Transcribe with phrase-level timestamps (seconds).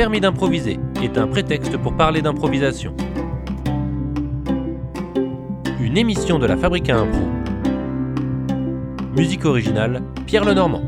[0.00, 2.96] permis d'improviser est un prétexte pour parler d'improvisation.
[5.78, 7.20] Une émission de la Fabrique à Impro.
[9.14, 10.80] Musique originale, Pierre Lenormand.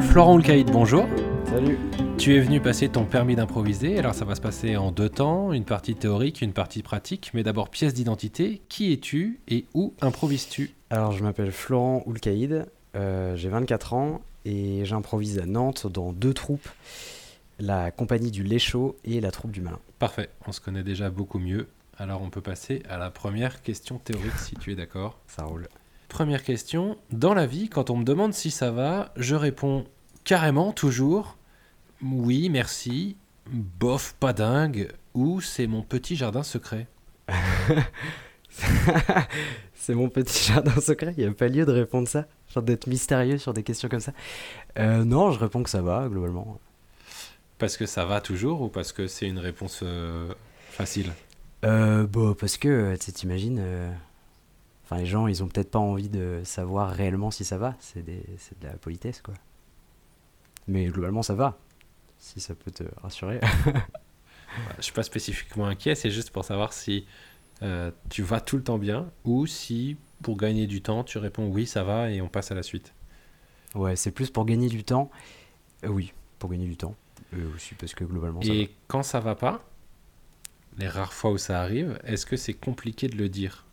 [0.00, 1.06] Florent Oulcaïd, bonjour.
[1.46, 1.76] Salut.
[2.18, 5.52] Tu es venu passer ton permis d'improviser, alors ça va se passer en deux temps,
[5.52, 10.70] une partie théorique, une partie pratique, mais d'abord pièce d'identité, qui es-tu et où improvises-tu?
[10.90, 16.34] Alors je m'appelle Florent Oulcaïd, euh, j'ai 24 ans et j'improvise à Nantes dans deux
[16.34, 16.68] troupes,
[17.58, 19.78] la compagnie du Léchaud et la troupe du Malin.
[19.98, 23.98] Parfait, on se connaît déjà beaucoup mieux, alors on peut passer à la première question
[23.98, 25.18] théorique si tu es d'accord.
[25.26, 25.68] Ça roule.
[26.08, 29.84] Première question, dans la vie, quand on me demande si ça va, je réponds
[30.24, 31.36] carrément, toujours,
[32.02, 36.88] oui, merci, bof, pas dingue, ou c'est mon petit jardin secret.
[39.74, 42.86] c'est mon petit jardin secret, il n'y a pas lieu de répondre ça, genre d'être
[42.86, 44.12] mystérieux sur des questions comme ça.
[44.78, 46.60] Euh, non, je réponds que ça va, globalement.
[47.58, 50.32] Parce que ça va toujours ou parce que c'est une réponse euh,
[50.70, 51.12] facile?
[51.64, 53.62] Euh, Bon, parce que, tu t'imagines,
[54.84, 58.04] enfin les gens, ils ont peut-être pas envie de savoir réellement si ça va, c'est
[58.04, 58.14] de
[58.62, 59.34] la politesse, quoi.
[60.66, 61.58] Mais globalement, ça va,
[62.18, 63.40] si ça peut te rassurer.
[64.78, 67.06] Je suis pas spécifiquement inquiet, c'est juste pour savoir si
[68.08, 71.66] tu vas tout le temps bien ou si pour gagner du temps, tu réponds oui,
[71.66, 72.94] ça va et on passe à la suite.
[73.74, 75.10] Ouais, c'est plus pour gagner du temps.
[75.84, 76.94] Euh, oui, pour gagner du temps.
[77.34, 78.70] Euh, aussi parce que globalement ça Et va.
[78.88, 79.64] quand ça va pas,
[80.78, 83.64] les rares fois où ça arrive, est-ce que c'est compliqué de le dire?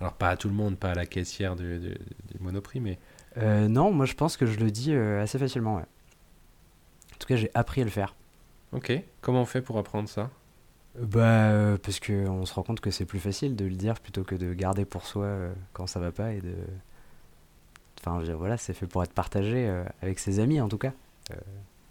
[0.00, 2.98] Alors pas à tout le monde, pas à la caissière du, du- du Monoprix, mais
[3.36, 5.86] Euh, non, moi je pense que je le dis assez facilement, ouais.
[7.14, 8.14] En tout cas, j'ai appris à le faire.
[8.72, 8.92] ok.
[9.20, 10.30] Comment on fait pour apprendre ça?
[11.00, 13.94] Bah, euh, parce que on se rend compte que c'est plus facile de le dire
[14.00, 16.54] plutôt que de garder pour soi euh, quand ça va pas et de.
[18.00, 20.68] Enfin, je veux dire, voilà, c'est fait pour être partagé euh, avec ses amis en
[20.68, 20.92] tout cas.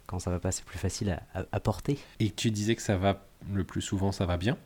[0.07, 1.99] Quand ça va pas, c'est plus facile à, à- à porter.
[2.19, 4.57] Et tu disais que ça va le plus souvent, ça va bien.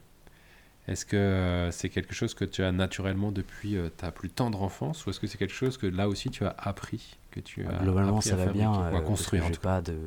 [0.87, 5.09] Est-ce que c'est quelque chose que tu as naturellement depuis ta plus tendre enfance ou
[5.11, 8.21] est-ce que c'est quelque chose que là aussi tu as appris que tu as Globalement,
[8.21, 8.71] ça va bien.
[8.71, 9.97] ou à construire en tout pas de.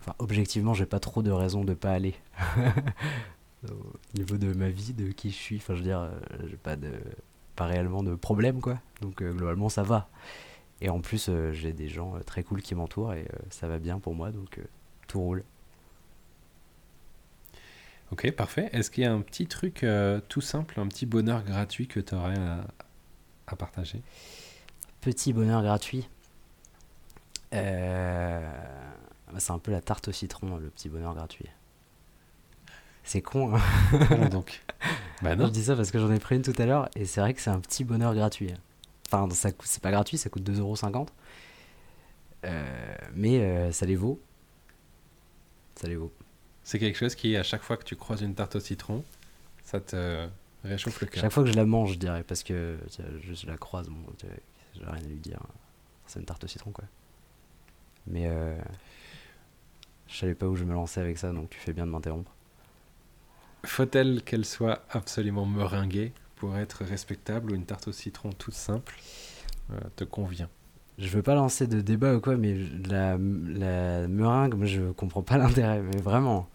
[0.00, 2.14] Enfin, objectivement, j'ai pas trop de raisons de pas aller.
[3.68, 6.10] Au niveau de ma vie, de qui je suis, enfin, je veux dire, euh,
[6.48, 6.92] j'ai pas de.
[7.56, 8.80] Pas réellement de problème, quoi.
[9.02, 10.08] Donc, euh, globalement, ça va.
[10.80, 13.98] Et en plus, euh, j'ai des gens très cool qui m'entourent et ça va bien
[13.98, 14.60] pour moi, donc
[15.08, 15.44] tout roule.
[18.12, 18.70] Ok, parfait.
[18.72, 22.00] Est-ce qu'il y a un petit truc euh, tout simple, un petit bonheur gratuit que
[22.00, 22.66] tu aurais à,
[23.46, 24.02] à partager?
[25.00, 26.08] Petit bonheur gratuit?
[27.54, 28.50] Euh,
[29.32, 31.46] bah, c'est un peu la tarte au citron, le petit bonheur gratuit.
[33.10, 34.28] C'est con, hein.
[34.28, 34.62] Donc
[35.22, 37.06] Bah Non, je dis ça parce que j'en ai pris une tout à l'heure et
[37.06, 38.54] c'est vrai que c'est un petit bonheur gratuit.
[39.10, 41.08] Enfin, ça c'est pas gratuit, ça coûte 2,50€.
[42.44, 44.22] Euh, mais euh, ça les vaut.
[45.74, 46.12] Ça les vaut.
[46.62, 49.02] C'est quelque chose qui, à chaque fois que tu croises une tarte au citron,
[49.64, 50.28] ça te
[50.62, 51.20] réchauffe le cœur.
[51.20, 54.84] Chaque fois que je la mange, je dirais, parce que je, la croise, bon, j'ai
[54.84, 55.40] rien à lui dire.
[56.06, 56.84] C'est une tarte au citron, quoi.
[58.06, 58.56] Mais euh,
[60.06, 62.30] je savais pas où je me lançais avec ça, donc tu fais bien de m'interrompre.
[63.64, 68.94] Faut-elle qu'elle soit absolument meringuée pour être respectable ou une tarte au citron toute simple
[69.72, 70.48] euh, te convient?
[70.98, 72.56] Je veux pas lancer de débat ou quoi, mais
[72.88, 76.48] la, la meringue, moi je comprends pas l'intérêt, mais vraiment.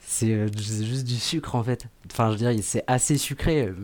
[0.00, 1.86] C'est euh, c'est juste du sucre en fait.
[2.10, 3.66] Enfin, je dire, c'est assez sucré.
[3.66, 3.74] euh.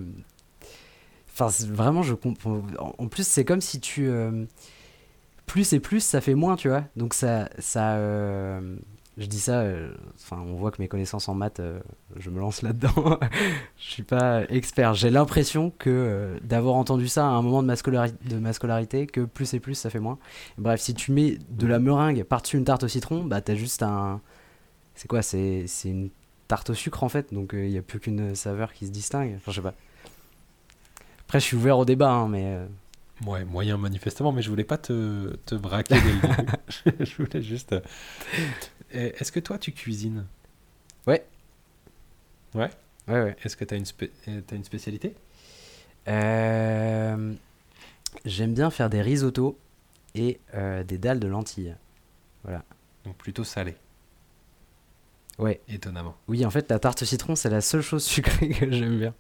[1.33, 2.63] Enfin, vraiment, je comprends.
[2.99, 4.11] En plus, c'est comme si tu.
[5.45, 6.85] plus et plus, ça fait moins, tu vois.
[6.97, 7.51] Donc, ça.
[7.59, 7.99] ça
[9.19, 11.81] je dis ça, euh, enfin, on voit que mes connaissances en maths, euh,
[12.17, 13.19] je me lance là-dedans.
[13.79, 14.93] je suis pas expert.
[14.93, 18.53] J'ai l'impression que euh, d'avoir entendu ça à un moment de ma, scolari- de ma
[18.53, 20.19] scolarité, que plus et plus, ça fait moins.
[20.59, 23.83] Bref, si tu mets de la meringue par-dessus une tarte au citron, bah t'as juste
[23.83, 24.21] un.
[24.95, 26.11] C'est quoi C'est une
[26.47, 29.35] tarte au sucre en fait, donc il n'y a plus qu'une saveur qui se distingue.
[29.37, 29.75] Enfin, je sais pas.
[31.21, 32.59] Après, je suis ouvert au débat, hein, mais.
[33.27, 36.51] Ouais, moyen manifestement, mais je voulais pas te, te braquer dès le début.
[37.07, 37.75] je voulais juste.
[38.97, 40.27] Eh, Est-ce que toi tu cuisines?
[41.07, 41.25] Ouais.
[42.55, 42.71] Ouais?
[43.09, 43.37] Ouais, ouais.
[43.45, 45.15] Est-ce que tu as, une spé- euh, t'as une spécialité?
[46.09, 47.35] Euh,
[48.25, 49.59] J'aime bien faire des risottos
[50.15, 51.77] et euh, des dalles de lentilles.
[53.05, 53.77] Donc plutôt salé,
[55.39, 55.61] Ouais.
[55.69, 56.17] étonnamment.
[56.29, 59.15] Oui, en fait, la tarte citron, c'est la seule chose sucrée que j'aime bien.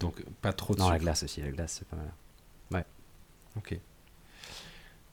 [0.00, 2.84] Donc pas trop de Non, la glace aussi, la glace, c'est pas mal.
[3.56, 3.78] Ok.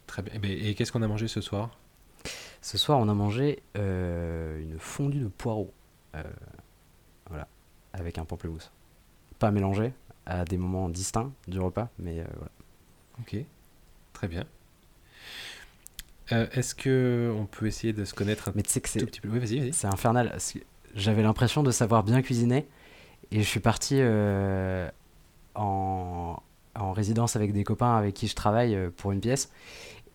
[0.08, 0.34] Très bien.
[0.36, 1.78] Eh ben, Et qu'est-ce qu'on a mangé ce soir?
[2.62, 5.74] Ce soir, on a mangé euh, une fondue de poireaux.
[6.16, 6.24] Euh,
[7.28, 7.48] voilà,
[7.94, 8.72] avec un pamplemousse.
[9.40, 9.94] Pas mélangé,
[10.28, 12.52] à des moments distincts du repas, mais euh, voilà.
[13.20, 13.36] Ok.
[14.14, 14.46] Très bien.
[16.30, 18.70] Est-ce que on peut essayer de se connaître un Mais que
[19.00, 19.28] tout petit peu?
[19.28, 19.74] Oui, vas-y, vas-y.
[19.74, 20.38] c'est infernal.
[20.96, 22.68] J'avais l'impression de savoir bien cuisiner
[23.32, 24.00] et je suis parti
[25.56, 26.42] en,
[26.76, 29.52] en résidence avec des copains avec qui je travaille pour une pièce.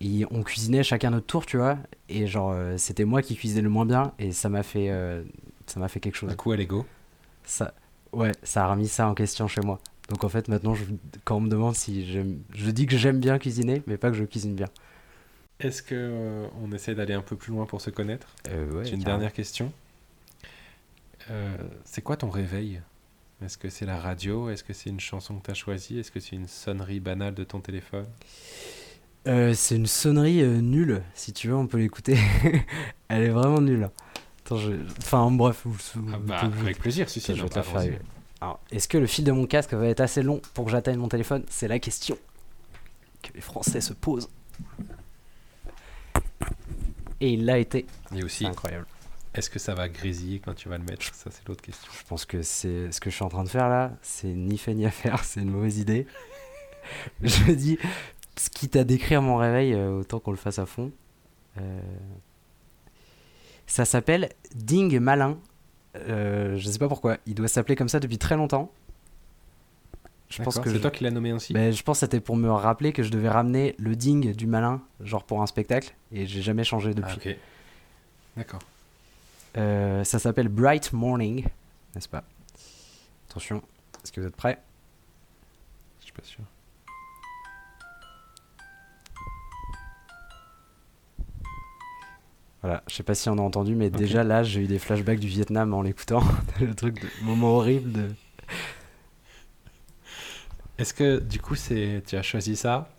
[0.01, 1.79] Et on cuisinait chacun notre tour, tu vois.
[2.09, 5.23] Et genre, euh, c'était moi qui cuisinais le moins bien et ça m'a fait, euh,
[5.67, 6.31] ça m'a fait quelque chose.
[6.31, 6.87] Un coup à l'ego.
[7.45, 7.73] Ça,
[8.13, 9.79] ouais, ça a remis ça en question chez moi.
[10.09, 10.85] Donc en fait, maintenant, je-
[11.25, 14.17] quand on me demande si j'aime, je dis que j'aime bien cuisiner, mais pas que
[14.17, 14.69] je cuisine bien.
[15.59, 18.29] Est-ce que euh, on essaie d'aller un peu plus loin pour se connaître?
[18.47, 19.73] Ouais, J'ai une dernière question.
[21.85, 22.81] C'est quoi ton réveil?
[23.45, 24.49] Est-ce que c'est la radio?
[24.51, 25.99] Est-ce que c'est une chanson que tu as choisie?
[25.99, 28.07] Est-ce que c'est une sonnerie banale de ton téléphone?
[29.27, 32.17] Euh, c'est une sonnerie euh, nulle, si tu veux, on peut l'écouter.
[33.09, 33.91] Elle est vraiment nulle.
[34.45, 34.73] Attends, je...
[34.99, 35.63] Enfin, bref.
[35.65, 37.35] vous- vous- Ah bah, vous- avec plaisir, si, si.
[37.35, 37.99] je vais te la bah, faire.
[38.41, 40.99] Alors, est-ce que le fil de mon casque va être assez long pour que j'atteigne
[40.99, 41.45] mon téléphone?
[41.49, 42.17] C'est la question
[43.23, 44.29] que les Français se posent.
[47.21, 47.79] Et il l'a été.
[47.81, 47.87] Et
[48.19, 48.87] C'est aussi, incroyable.
[49.35, 51.03] est-ce que ça va grésiller quand tu vas le mettre?
[51.15, 51.91] Ça, c'est l'autre question.
[51.99, 54.59] Je pense que c'est ce que je suis en train de faire là, c'est ni
[54.59, 56.07] fait ni à faire, c'est une mauvaise idée.
[57.23, 57.53] je
[58.37, 60.93] me dis, quitte à décrire mon réveil, euh, autant qu'on le fasse à fond.
[61.59, 61.81] Euh,
[63.67, 65.39] Ça s'appelle Ding Malin.
[65.97, 68.71] Euh, je sais pas pourquoi, il doit s'appeler comme ça depuis très longtemps.
[70.29, 70.81] Je pense que c'est je...
[70.81, 73.11] toi qui l'as nommé ainsi Ben, je pense que c'était pour me rappeler que je
[73.11, 77.19] devais ramener le ding du malin, genre pour un spectacle, et j'ai jamais changé depuis.
[77.25, 77.37] Ah, ok.
[78.37, 78.61] D'accord.
[79.57, 81.45] Euh, ça s'appelle Bright Morning,
[81.95, 82.25] n'est-ce pas?
[83.31, 83.63] Attention,
[84.03, 84.61] est-ce que vous êtes prêts?
[86.01, 86.43] Je suis pas sûr.
[92.67, 95.21] Voilà, je sais pas si on a entendu, mais déjà là, j'ai eu des flashbacks
[95.21, 96.25] du Vietnam en l'écoutant.
[96.61, 98.09] le truc de moment horrible de.
[100.77, 102.91] Est-ce que, du coup, c'est tu as choisi ça?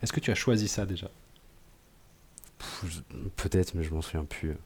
[0.00, 1.10] Est-ce que tu as choisi ça déjà?
[3.34, 4.56] Peut-être, mais je m'en souviens plus.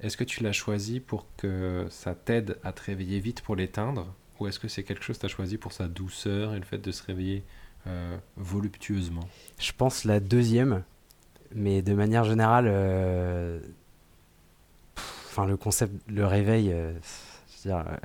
[0.00, 4.14] Est-ce que tu l'as choisi pour que ça t'aide à te réveiller vite pour l'éteindre?
[4.40, 6.66] Ou est-ce que c'est quelque chose que tu as choisi pour sa douceur et le
[6.66, 7.44] fait de se réveiller
[7.86, 9.26] euh, voluptueusement?
[9.58, 10.84] Je pense la deuxième,
[11.54, 13.60] mais de manière générale, euh,
[15.28, 16.92] enfin le concept, le réveil, euh,
[17.48, 17.96] je veux dire, euh,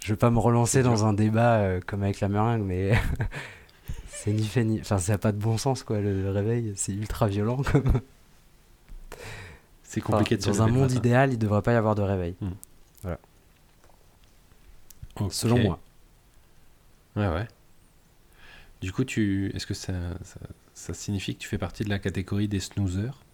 [0.00, 2.92] je veux pas me relancer dans un débat comme avec la meringue, mais
[4.08, 6.00] c'est ni fait ni, enfin ça n'a pas de bon sens quoi.
[6.00, 7.62] Le, réveil, c'est ultra violent.
[7.72, 8.00] Comme...
[9.82, 12.02] C'est Enfin, compliqué de se dans un monde idéal, il devrait pas y avoir de
[12.02, 12.34] réveil,
[15.14, 15.32] Ok.
[15.32, 15.78] selon moi.
[17.14, 17.46] Ouais, ouais.
[18.80, 19.52] Du coup, tu...
[19.54, 19.92] est-ce que ça,
[20.24, 20.40] ça,
[20.74, 23.24] ça signifie que tu fais partie de la catégorie des snoozers?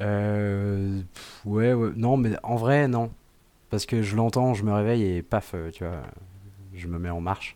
[0.00, 3.10] Euh, pff, ouais, ouais, non, mais en vrai, non.
[3.70, 6.02] Parce que je l'entends, je me réveille et paf, euh, tu vois,
[6.74, 7.54] je me mets en marche.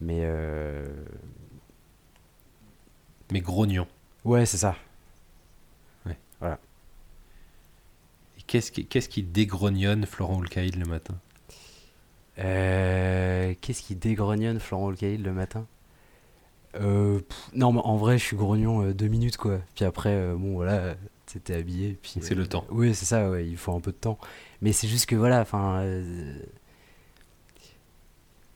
[0.00, 0.86] Mais euh,
[3.30, 3.86] Mais grognons.
[4.24, 4.76] ouais, c'est ça.
[8.38, 11.20] Et qu'est-ce qui, qu'est-ce qui dégrognonne Florent Oulcaïd le matin?
[12.38, 15.66] Euh, Qu'est-ce qui dégrognonne Florent Olcaïd le matin?
[16.80, 19.60] Euh, pff, Non, mais en vrai, je suis grognon euh, deux minutes, quoi.
[19.74, 20.94] Puis après, euh, bon, voilà,
[21.26, 21.98] t'étais habillé.
[22.00, 22.64] Puis, C'est le temps.
[22.70, 24.18] Oui, c'est ça, ouais, il faut un peu de temps.
[24.62, 25.84] Mais c'est juste que, voilà, enfin...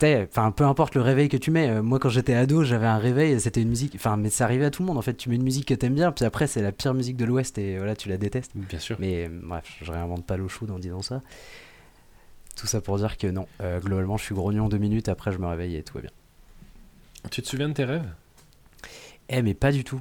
[0.00, 1.82] Enfin, peu importe le réveil que tu mets.
[1.82, 3.96] moi, quand j'étais ado, j'avais un réveil, c'était une musique.
[3.96, 4.96] Enfin, mais ça arrivait à tout le monde.
[4.96, 7.16] En fait, tu mets une musique que t'aimes bien, puis après, c'est la pire musique
[7.16, 8.52] de l'Ouest et voilà, tu la détestes.
[8.54, 8.96] Bien sûr.
[9.00, 11.20] Mais bref, je réinvente pas l'eau chaude en disant ça.
[12.54, 13.46] Tout ça pour dire que non,
[13.80, 16.10] globalement, je suis grognon deux minutes, après je me réveille et tout va bien.
[17.30, 18.08] Tu te souviens de tes rêves?
[19.28, 20.00] Eh, mais pas du tout.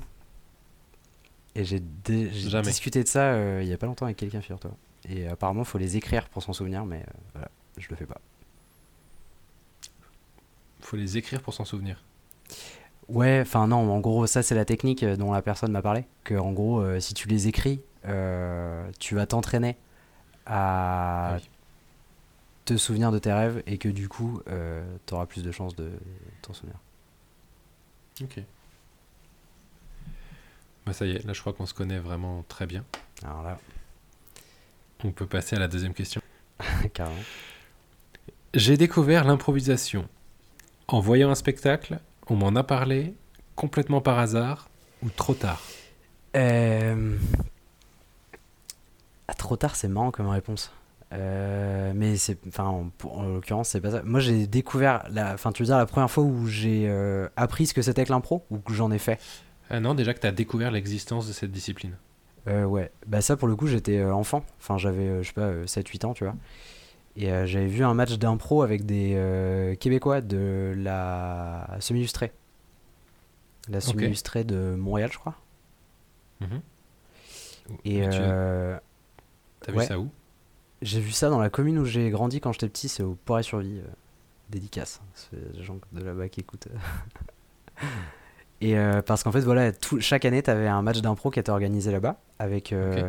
[1.55, 2.29] Et j'ai dé-
[2.61, 4.71] discuté de ça euh, il y a pas longtemps avec quelqu'un, figure-toi.
[5.09, 8.19] Et apparemment, faut les écrire pour s'en souvenir, mais euh, voilà, je le fais pas.
[10.81, 12.03] faut les écrire pour s'en souvenir.
[13.09, 16.05] Ouais, enfin non, en gros, ça c'est la technique euh, dont la personne m'a parlé.
[16.23, 19.75] Que en gros, euh, si tu les écris, euh, tu vas t'entraîner
[20.45, 21.49] à Ah oui.
[22.65, 24.41] te souvenir de tes rêves et que du coup,
[25.05, 25.91] tu auras plus de chances de
[26.41, 26.77] t'en souvenir.
[28.21, 28.39] Ok.
[30.85, 32.85] Bah ça y est, là je crois qu'on se connaît vraiment très bien.
[33.23, 33.59] Alors là,
[35.03, 36.21] On peut passer à la deuxième question.
[36.93, 37.21] carrément.
[38.53, 40.07] J'ai découvert l'improvisation.
[40.87, 43.13] En voyant un spectacle, on m'en a parlé
[43.55, 44.69] complètement par hasard
[45.03, 45.61] ou trop tard?
[46.35, 47.17] Euh...
[49.27, 50.71] ah, trop tard, c'est marrant comme réponse.
[51.13, 54.01] Euh, mais c'est, enfin, en, l'occurrence, c'est pas ça.
[54.03, 57.65] Moi, j'ai découvert, la, enfin, tu veux dire la première fois où j'ai euh, appris
[57.67, 59.19] ce que c'était que l'impro ou que j'en ai fait?
[59.69, 61.95] Ah non, déjà que tu as découvert l'existence de cette discipline.
[62.47, 65.33] Euh, ouais, bah ça pour le coup j'étais euh, enfant, enfin j'avais euh, je sais
[65.33, 66.33] pas 7-8 ans tu vois.
[67.17, 72.31] Et euh, j'avais vu un match d'impro avec des euh, Québécois de la semi-illustrée.
[73.67, 75.35] La semi-illustrée de Montréal, je crois.
[76.39, 76.61] Mhm.
[77.83, 78.77] Et tu- euh,
[79.59, 79.81] T'as ouais.
[79.81, 80.09] vu ça où?
[80.81, 83.43] J'ai vu ça dans la commune où j'ai grandi quand j'étais petit, c'est au et
[83.43, 83.79] Survie.
[83.79, 83.87] euh,
[84.49, 85.01] dédicace.
[85.13, 86.67] C'est les gens de là-bas qui écoutent.
[88.59, 91.39] Et euh, parce qu'en fait, voilà, tout, chaque année, tu avais un match d'impro qui
[91.39, 93.07] était organisé là-bas avec euh,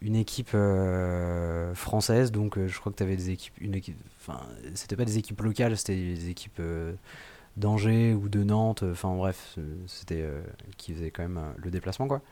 [0.00, 2.32] une équipe euh, française.
[2.32, 3.52] Donc, euh, je crois que tu avais des équipes.
[3.60, 4.40] Une équipe, enfin,
[4.74, 6.94] c'était pas des équipes locales, c'était des équipes euh,
[7.58, 8.84] d'Angers ou de Nantes.
[8.90, 10.40] Enfin, bref, euh, c'était euh,
[10.78, 12.22] qui faisaient quand même euh, le déplacement, quoi.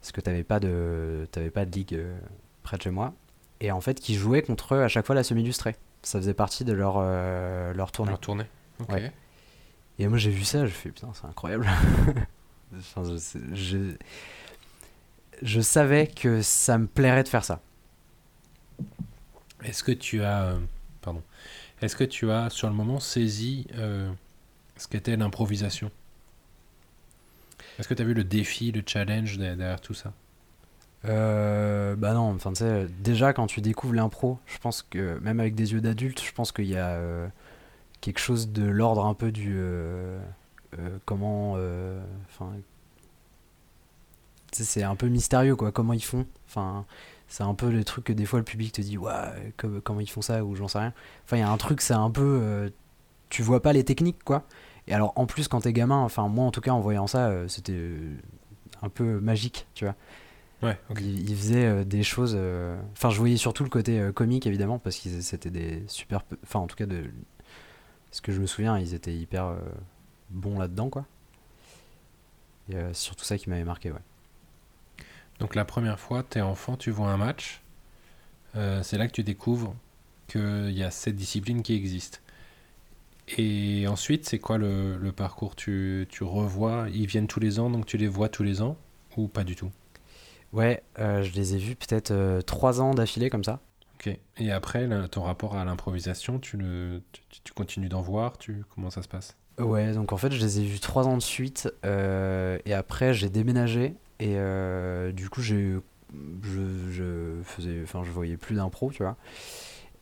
[0.00, 2.18] Parce que t'avais pas de, t'avais pas de ligue euh,
[2.62, 3.12] près de chez moi.
[3.62, 5.76] Et en fait, qui jouaient contre eux à chaque fois la semi-illustrée.
[6.02, 8.10] Ça faisait partie de leur, euh, leur tournée.
[8.10, 8.44] Alors tourner.
[8.80, 8.90] Ok.
[8.90, 9.12] Ouais.
[10.00, 11.66] Et moi j'ai vu ça, je fais putain, c'est incroyable.
[12.76, 13.94] Enfin, je, je-
[15.42, 17.60] je savais que ça me plairait de faire ça.
[19.62, 20.58] Est-ce que tu as, euh,
[21.02, 21.22] pardon,
[21.82, 24.10] est-ce que tu as sur le moment saisi euh,
[24.76, 25.90] ce qu'était l'improvisation?
[27.78, 30.12] Est-ce que tu as vu le défi, le challenge derrière tout ça?
[31.04, 35.40] Euh, bah non, enfin tu sais, déjà quand tu découvres l'impro, je pense que même
[35.40, 37.26] avec des yeux d'adulte, je pense qu'il y a euh,
[38.00, 40.20] quelque chose de l'ordre un peu du euh,
[40.78, 41.54] euh, comment,
[42.30, 42.52] enfin,
[44.52, 46.26] c'est un peu mystérieux quoi, comment ils font.
[46.46, 46.84] Enfin,
[47.28, 50.00] c'est un peu le truc que des fois le public te dit, ouais, comme- comment
[50.00, 50.92] ils font ça ou j'en sais rien.
[51.24, 52.70] Enfin, il y a un truc, c'est un peu,
[53.30, 54.44] tu vois pas les techniques quoi.
[54.88, 57.48] Et alors en plus quand t'es gamin, enfin moi en tout cas en voyant ça,
[57.48, 57.80] c'était
[58.82, 59.94] un peu magique, tu vois.
[60.62, 61.00] Ouais, ok.
[61.00, 62.34] Il, il faisait euh, des choses.
[62.36, 66.22] euh, Enfin, je voyais surtout le côté euh, comique, évidemment, parce qu'ils c'était des super.
[66.22, 67.04] pe- Enfin, en tout cas, de
[68.10, 69.54] ce que je me souviens, ils étaient hyper
[70.30, 71.06] bons là-dedans, quoi.
[72.68, 74.00] Et c'est surtout ça qui m'avait marqué, ouais.
[75.40, 77.62] Donc la première fois, tu es enfant, tu vois un match,
[78.56, 79.74] euh, c'est là que tu découvres
[80.28, 82.22] qu'il y a cette discipline qui existe.
[83.38, 85.56] Et ensuite, c'est quoi le, le parcours?
[85.56, 88.76] Tu, tu revois Ils viennent tous les ans, donc tu les vois tous les ans
[89.16, 89.70] Ou pas du tout?
[90.52, 93.60] Ouais, euh, je les ai vus peut-être euh, trois ans d'affilée, comme ça.
[93.94, 94.18] Ok.
[94.38, 98.64] Et après, là, ton rapport à l'improvisation, tu, le, tu, tu continues d'en voir tu,
[98.74, 99.36] Comment ça se passe?
[99.58, 101.72] Ouais, donc en fait, je les ai vus trois ans de suite.
[101.84, 103.94] euh, et après, j'ai déménagé.
[104.18, 105.76] Et euh, du coup, j'ai.
[106.42, 107.80] Je, je faisais.
[107.82, 109.16] Enfin, je voyais plus d'impro, tu vois.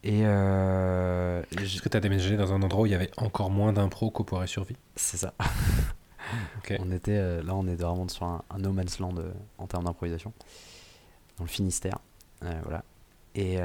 [0.02, 0.22] Et.
[0.24, 3.72] euh, Est-ce que tu as déménagé dans un endroit où il y avait encore moins
[3.72, 5.34] d'impro qu'au Poiré Survie C'est ça.
[6.78, 9.66] On était, euh, là, on est vraiment sur un, un no man's land euh, en
[9.66, 10.32] termes d'improvisation,
[11.38, 11.98] dans le Finistère.
[12.44, 12.84] Euh, voilà.
[13.34, 13.58] Et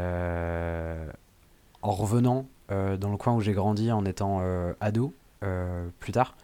[1.82, 4.42] en revenant dans le coin où j'ai grandi en étant
[4.80, 5.14] ado,
[6.00, 6.36] plus tard,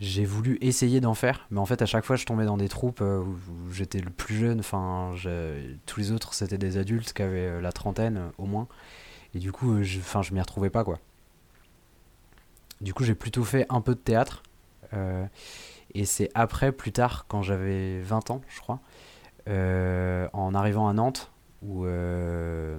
[0.00, 2.68] j'ai voulu essayer d'en faire, mais en fait, à chaque fois, je tombais dans des
[2.68, 3.36] troupes où,
[3.72, 4.60] j'étais le plus jeune.
[4.60, 5.12] Enfin,
[5.84, 8.68] tous les autres, c'était des adultes qui avaient la trentaine au moins.
[9.34, 10.98] Et du coup, je, enfin, je m'y retrouvais pas, quoi.
[12.80, 14.42] Du coup, j'ai plutôt fait un peu de théâtre.
[14.94, 15.26] Euh,
[15.94, 18.80] et c'est après, plus tard, quand j'avais 20 ans, je crois,
[19.48, 21.30] euh, en arrivant à Nantes,
[21.62, 22.78] où euh,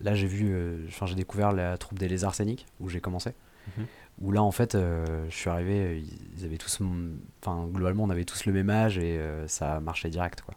[0.00, 3.34] là j'ai vu, enfin j'ai découvert la troupe des lézards scéniques, où j'ai commencé.
[3.76, 3.86] Mhm.
[4.20, 6.04] Où là en fait, euh, je suis arrivé,
[6.36, 6.80] ils avaient tous,
[7.42, 10.54] enfin globalement on avait tous le même âge et euh, ça marchait direct quoi.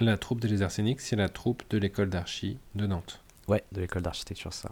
[0.00, 3.20] La troupe des lézards scéniques, c'est la troupe de l'école d'archi de Nantes.
[3.48, 4.70] Ouais, de l'école d'architecture ça.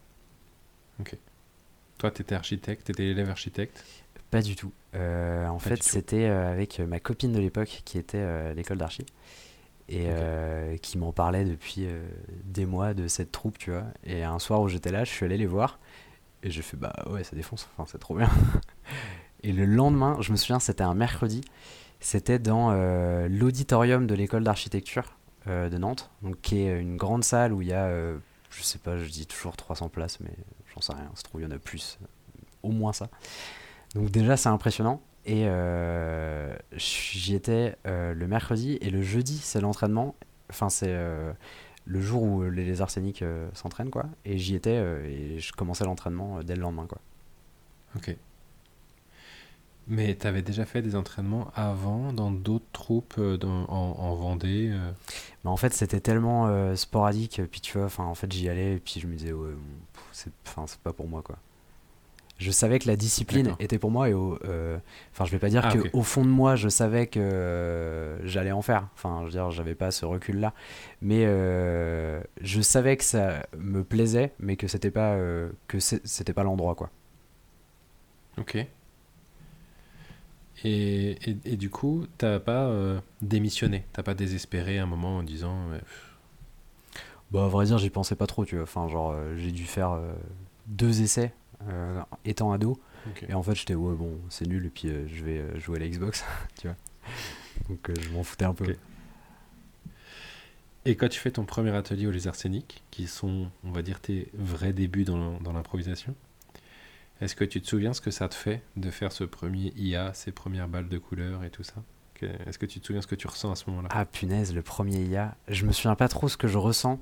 [1.98, 3.84] Toi, tu étais architecte, tu étais élève architecte.
[4.30, 4.72] Pas du tout.
[4.94, 8.54] Euh, en Pas fait, c'était euh, avec ma copine de l'époque qui était euh, à
[8.54, 9.06] l'école d'archi
[9.88, 12.06] et euh, qui m'en parlait depuis euh,
[12.44, 13.84] des mois de cette troupe, tu vois.
[14.04, 15.78] Et un soir où j'étais là, je suis allé les voir
[16.42, 18.28] et j'ai fait bah ouais, ça défonce, enfin, c'est trop bien.
[19.42, 21.40] et le lendemain, je me souviens, c'était un mercredi,
[22.00, 27.24] c'était dans euh, l'auditorium de l'école d'architecture euh, de Nantes, donc qui est une grande
[27.24, 28.18] salle où il y a, euh,
[28.50, 30.32] je sais pas, je dis toujours 300 places, mais
[30.76, 31.98] j'en sais rien, se trouve, il y en a plus,
[32.62, 33.08] au moins ça.
[33.94, 35.00] Donc déjà, c'est impressionnant.
[35.24, 40.14] Et euh, j'y étais euh, le mercredi et le jeudi, c'est l'entraînement.
[40.50, 41.32] Enfin, c'est euh,
[41.84, 44.04] le jour où les lézards scéniques s'entraînent, quoi.
[44.24, 46.98] Et j'y étais et je commençais l'entraînement dès le lendemain, quoi.
[47.96, 48.16] Ok.
[49.88, 54.70] Mais tu avais déjà fait des entraînements avant dans d'autres troupes dans- en, en Vendée
[54.72, 54.90] euh,
[55.44, 57.40] Mais en fait, c'était tellement euh, sporadique.
[57.52, 59.50] Puis tu vois, en fait, j'y allais et puis je me disais, ouais,
[60.16, 61.36] c'est, pas pour moi, quoi.
[62.38, 64.76] Je savais que la discipline était pour moi et au, euh,
[65.12, 68.26] enfin, je vais pas dire Ah, que au fond de moi, je savais que euh,
[68.26, 68.88] j'allais en faire.
[68.94, 70.52] Enfin, je veux dire, j'avais pas ce recul-là,
[71.00, 75.16] mais euh, je savais que ça me plaisait, mais que c'était pas
[75.66, 76.90] que c'était pas l'endroit, quoi.
[78.36, 78.56] Ok.
[78.56, 78.68] Et,
[80.64, 82.70] et, et du coup, t'as pas
[83.22, 85.70] démissionné, t'as pas désespéré à un moment en disant
[87.30, 88.64] Bah, à vrai dire, j'y pensais pas trop, tu vois.
[88.64, 90.14] Enfin, genre, euh, j'ai dû faire euh,
[90.66, 91.32] deux essais
[91.68, 92.78] euh, étant ado.
[93.28, 95.88] Et en fait, j'étais, ouais, bon, c'est nul, et puis je vais jouer à la
[95.88, 96.24] Xbox,
[96.58, 96.76] tu vois.
[97.68, 98.74] Donc je m'en foutais un peu.
[100.84, 104.00] Et quand tu fais ton premier atelier aux Les Arseniques, qui sont, on va dire,
[104.00, 106.14] tes vrais débuts dans, l'improvisation,
[107.20, 110.12] est-ce que tu te souviens ce que ça te fait de faire ce premier IA,
[110.14, 111.82] ces premières balles de couleur et tout ça?
[112.24, 113.88] Est-ce que tu te souviens ce que tu ressens à ce moment-là?
[113.92, 115.34] Ah punaise, le premier IA.
[115.48, 116.98] Je me souviens pas trop ce que je ressens.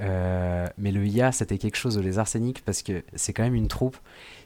[0.00, 3.54] euh, mais le IA, c'était quelque chose aux Les Arseniques parce que c'est quand même
[3.54, 3.96] une troupe.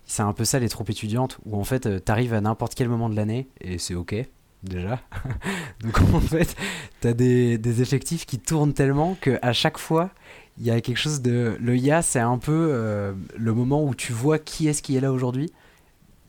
[0.04, 2.88] C'est un peu ça les troupes étudiantes où en fait euh, t'arrives à n'importe quel
[2.88, 4.14] moment de l'année et c'est ok
[4.62, 5.00] déjà.
[5.82, 6.56] Donc en fait
[7.00, 10.10] t'as des, des effectifs qui tournent tellement que à chaque fois
[10.58, 11.56] il y a quelque chose de.
[11.60, 15.00] Le IA, c'est un peu euh, le moment où tu vois qui est-ce qui est
[15.00, 15.50] là aujourd'hui.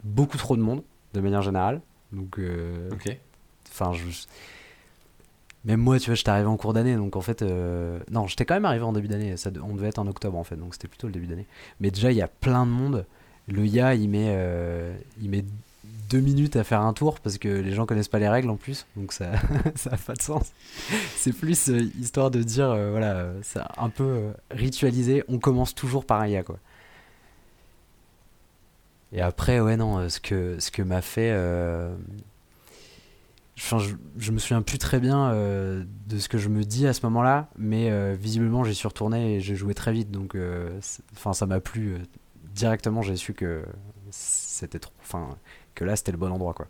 [0.04, 1.82] Beaucoup trop de monde de manière générale.
[2.12, 3.18] Donc euh, Ok.
[3.74, 4.04] Enfin, je...
[5.66, 7.42] Même moi, tu vois, j'étais arrivé en cours d'année, donc en fait...
[7.42, 10.38] euh, Non, j'étais quand même arrivé en début d'année, ça on devait être en octobre
[10.38, 11.46] en fait, donc c'était plutôt le début d'année.
[11.80, 13.06] Mais déjà, il y a plein de monde.
[13.48, 15.46] Le IA, il met, euh, il met
[16.10, 18.58] deux minutes à faire un tour, parce que les gens connaissent pas les règles en
[18.58, 19.32] plus, donc ça
[19.76, 20.52] ça a pas de sens.
[21.16, 26.06] C'est plus euh, histoire de dire, euh, voilà, c'est un peu ritualisé, on commence toujours
[26.06, 26.60] par un IA, quoi.
[29.12, 31.32] Et après, ouais, non, ce que, ce que m'a fait...
[33.58, 36.88] Enfin, je, je me souviens plus très bien euh, de ce que je me dis
[36.88, 40.34] à ce moment-là, mais euh, visiblement j'y suis retourné et j'ai joué très vite, donc
[40.36, 40.80] euh,
[41.14, 42.00] enfin ça m'a plu euh,
[42.56, 43.04] directement.
[43.04, 43.64] J'ai su que
[44.10, 45.38] c'était trop, enfin
[45.76, 46.68] que là c'était le bon endroit quoi.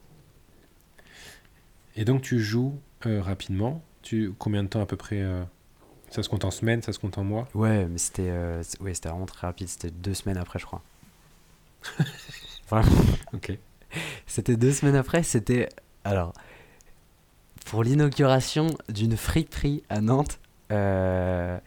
[1.95, 3.81] Et donc tu joues rapidement.
[4.01, 5.23] Tu combien de temps à peu près
[6.09, 7.47] Ça se compte en semaines, ça se compte en mois?
[7.53, 8.31] Ouais, mais c'était
[8.81, 9.67] ouais, c'était vraiment très rapide.
[9.69, 10.81] C'était deux semaines après, je crois.
[12.69, 12.89] Vraiment.
[13.33, 13.57] Ok.
[14.25, 15.23] C'était deux semaines après.
[15.23, 15.69] C'était
[16.03, 16.33] alors
[17.65, 20.39] pour l'inauguration d'une friperie à Nantes,
[20.71, 21.57] euh,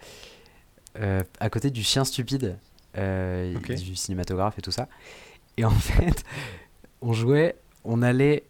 [0.99, 2.59] euh, à côté du chien stupide,
[2.97, 4.89] euh, du cinématographe et tout ça.
[5.57, 6.25] Et en fait,
[7.03, 8.45] on jouait, on allait,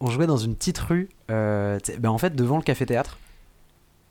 [0.00, 3.18] on jouait dans une petite rue, ben en fait devant le café théâtre.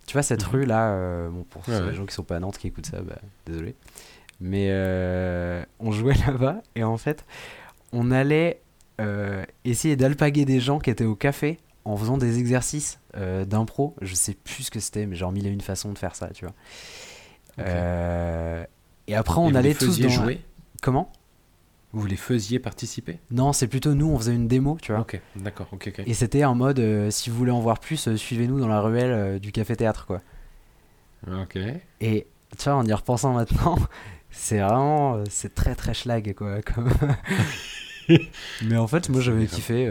[0.08, 0.52] Tu vois cette Mhm.
[0.52, 1.94] rue là, bon pour Ouais, les ouais.
[1.94, 3.76] gens qui sont pas à Nantes qui écoutent ça, bah, désolé.
[4.42, 4.72] Mais
[5.80, 7.24] on jouait là-bas et en fait,
[7.94, 8.62] on allait
[9.66, 13.96] essayer d'alpaguer des gens qui étaient au café en faisant des exercices euh, d'impro.
[14.02, 16.30] Je sais plus ce que c'était, mais genre mille et une façons de faire ça,
[16.30, 16.54] tu vois.
[17.60, 18.64] Euh,
[19.08, 20.10] et après, Et on vous allait les tous dans.
[20.10, 20.42] jouer?
[20.82, 21.12] Comment?
[21.92, 23.18] Vous les faisiez participer?
[23.32, 25.02] Non, c'est plutôt nous, on faisait une démo, tu vois.
[25.02, 26.04] Ok, d'accord, ok, ok.
[26.06, 29.40] Et c'était en mode, euh, si vous voulez en voir plus, suivez-nous dans la ruelle
[29.40, 30.22] du café théâtre, quoi.
[31.28, 31.58] Ok.
[32.02, 33.78] Et tu vois, en y repensant maintenant,
[34.30, 36.62] c'est vraiment, c'est très très schlag, quoi.
[36.62, 36.92] comme-
[38.66, 39.88] Mais en fait, moi j'avais kiffé.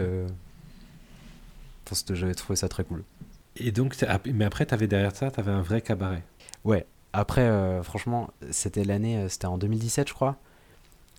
[2.11, 3.03] J'avais trouvé ça très cool.
[3.57, 6.23] Et donc, ah, mais après, t'avais derrière ça, t'avais un vrai cabaret.
[6.63, 6.85] Ouais.
[7.13, 10.37] Après, euh, franchement, c'était l'année, euh, c'était en 2017, je crois.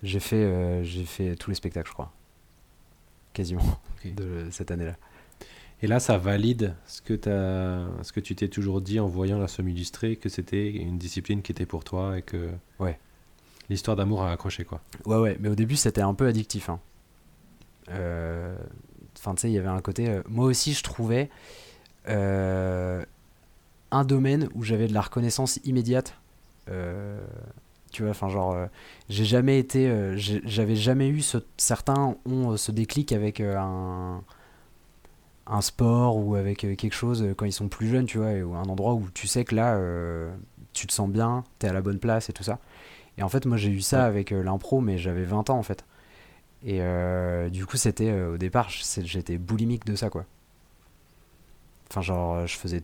[0.03, 2.11] J'ai fait, euh, j'ai fait tous les spectacles, je crois.
[3.33, 4.95] Quasiment, de cette année-là.
[5.83, 9.47] Et là, ça valide ce que, ce que tu t'es toujours dit en voyant la
[9.47, 12.99] semi-illustrée, que c'était une discipline qui était pour toi et que Ouais.
[13.69, 14.81] l'histoire d'amour a accroché, quoi.
[15.05, 16.69] Ouais, ouais, mais au début, c'était un peu addictif.
[16.69, 16.79] hein.
[17.89, 18.55] Euh,
[19.21, 20.09] Enfin, tu sais, il y avait un côté.
[20.09, 21.29] euh, moi aussi, je trouvais
[22.09, 23.03] euh,
[23.91, 26.15] un domaine où j'avais de la reconnaissance immédiate.
[26.69, 27.21] Euh,
[27.91, 28.57] tu vois, enfin, genre,
[29.09, 30.13] j'ai jamais été.
[30.17, 31.39] J'avais jamais eu ce.
[31.57, 34.23] Certains ont ce déclic avec un
[35.47, 38.63] un sport ou avec quelque chose quand ils sont plus jeunes, tu vois, ou un
[38.65, 40.31] endroit où tu sais que là, euh,
[40.73, 42.59] tu te sens bien, t'es à la bonne place et tout ça.
[43.17, 45.63] Et en fait, moi, j'ai eu ça avec euh, l'impro, mais j'avais 20 ans en
[45.63, 45.85] fait.
[46.63, 50.25] Et euh, du coup, c'était euh, au départ, j'étais boulimique de ça, quoi.
[51.89, 52.83] Enfin, genre, je faisais,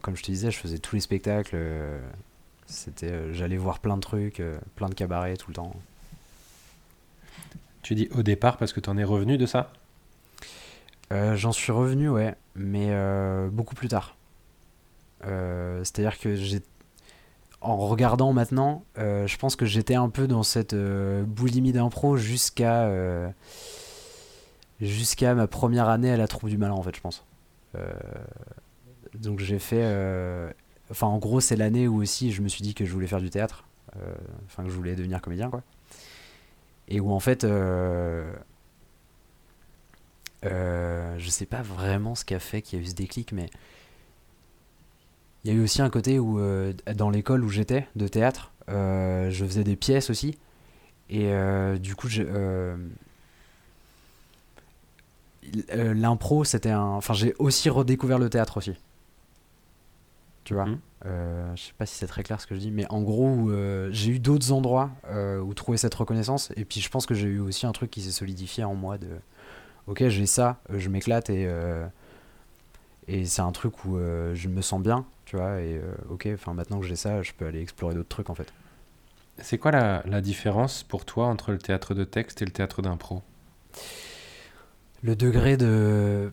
[0.00, 1.54] comme je te disais, je faisais tous les spectacles.
[1.54, 2.00] euh,
[2.66, 4.42] C'était, j'allais voir plein de trucs,
[4.76, 5.74] plein de cabarets tout le temps.
[7.82, 9.72] Tu dis au départ parce que t'en es revenu de ça?
[11.10, 12.94] J'en suis revenu, ouais, mais
[13.50, 14.14] beaucoup plus tard.
[15.24, 16.62] C'est-à-dire que j'ai,
[17.60, 22.16] en regardant maintenant, euh, je pense que j'étais un peu dans cette euh, boulimie d'impro
[22.16, 23.28] jusqu'à euh,
[24.80, 27.24] jusqu'à ma première année à la troupe du malin, en fait, je pense.
[29.14, 29.84] Donc j'ai fait,
[30.90, 33.20] enfin en gros c'est l'année où aussi je me suis dit que je voulais faire
[33.20, 33.64] du théâtre,
[34.46, 35.62] enfin que je voulais devenir comédien, quoi.
[36.88, 38.24] Et où en fait, je
[41.28, 43.50] sais pas vraiment ce qui a fait qu'il y a eu ce déclic, mais
[45.44, 48.52] il y a eu aussi un côté où, euh, dans l'école où j'étais de théâtre,
[48.70, 50.38] euh, je faisais des pièces aussi.
[51.08, 52.08] Et euh, du coup,
[55.72, 56.82] l'impro, c'était un.
[56.82, 58.74] Enfin, j'ai aussi redécouvert le théâtre aussi.
[60.44, 60.68] Tu vois.
[61.06, 63.50] Euh, je sais pas si c'est très clair ce que je dis, mais en gros,
[63.90, 64.90] j'ai eu d'autres endroits
[65.42, 66.52] où trouver cette reconnaissance.
[66.56, 68.98] Et puis je pense que j'ai eu aussi un truc qui s'est solidifié en moi
[68.98, 69.08] de
[69.86, 71.48] ok, j'ai ça, je m'éclate et,
[73.12, 75.60] et c'est un truc où euh, je me sens bien, tu vois.
[75.60, 78.34] Et euh, ok, enfin maintenant que j'ai ça, je peux aller explorer d'autres trucs en
[78.34, 78.52] fait.
[79.38, 82.82] C'est quoi la, la différence pour toi entre le théâtre de texte et le théâtre
[82.82, 83.22] d'impro?
[85.02, 86.32] Le degré de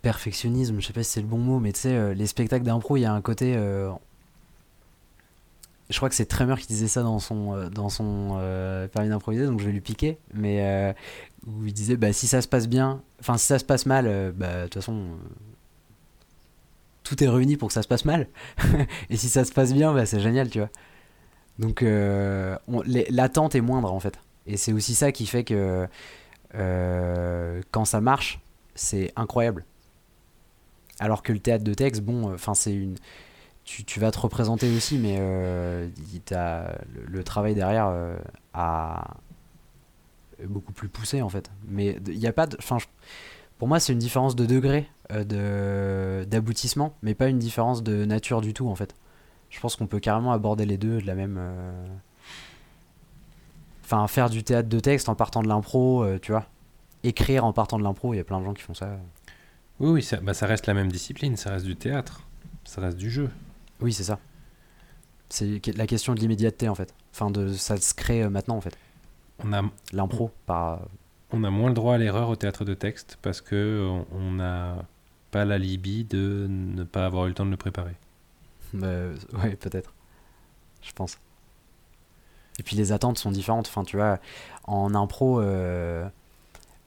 [0.00, 2.64] perfectionnisme, je sais pas si c'est le bon mot, mais tu sais, euh, les spectacles
[2.64, 3.54] d'impro, il y a un côté.
[3.56, 3.90] euh,
[5.90, 9.46] je crois que c'est Tremor qui disait ça dans son, dans son euh, permis d'improviser,
[9.46, 10.18] donc je vais lui piquer.
[10.34, 10.92] Mais euh,
[11.46, 14.06] où il disait bah, si ça se passe bien, enfin si ça se passe mal,
[14.06, 15.10] euh, bah, de toute façon,
[17.06, 18.28] tout est réuni pour que ça se passe mal.
[19.10, 20.70] Et si ça se passe bien, bah, c'est génial, tu vois.
[21.58, 22.56] Donc euh,
[23.10, 24.18] l'attente est moindre en fait.
[24.46, 25.86] Et c'est aussi ça qui fait que
[26.54, 28.40] euh, quand ça marche,
[28.74, 29.64] c'est incroyable.
[30.98, 32.96] Alors que le théâtre de texte, bon, enfin c'est une,
[33.64, 35.88] tu, vas te représenter aussi, mais euh,
[37.08, 38.16] le, travail derrière euh,
[38.54, 39.16] a
[40.44, 41.50] beaucoup plus poussé en fait.
[41.68, 42.56] Mais il n'y a pas de,
[43.58, 48.04] pour moi c'est une différence de degré euh, de d'aboutissement, mais pas une différence de
[48.04, 48.94] nature du tout en fait.
[49.50, 51.36] Je pense qu'on peut carrément aborder les deux de la même.
[51.38, 51.86] euh,
[53.84, 56.46] Enfin, faire du théâtre de texte en partant de l'impro, euh, tu vois.
[57.04, 58.98] Écrire en partant de l'impro, il y a plein de gens qui font ça.
[59.78, 62.22] Oui, oui, ça, bah, ça reste la même discipline, ça reste du théâtre,
[62.64, 63.30] ça reste du jeu.
[63.80, 64.18] Oui, c'est ça.
[65.28, 66.92] C'est la question de l'immédiateté en fait.
[67.12, 68.76] Enfin, de ça se crée maintenant en fait.
[69.44, 70.80] On a, L'impro, par.
[71.32, 74.32] On a moins le droit à l'erreur au théâtre de texte parce que on- on
[74.32, 74.76] n'a
[75.30, 77.94] pas l'alibi de ne pas avoir eu le temps de le préparer.
[78.74, 79.92] Euh, ouais, peut-être.
[80.82, 81.18] Je pense.
[82.58, 83.66] Et puis les attentes sont différentes.
[83.68, 84.18] Enfin, tu vois,
[84.64, 86.08] en impro, euh,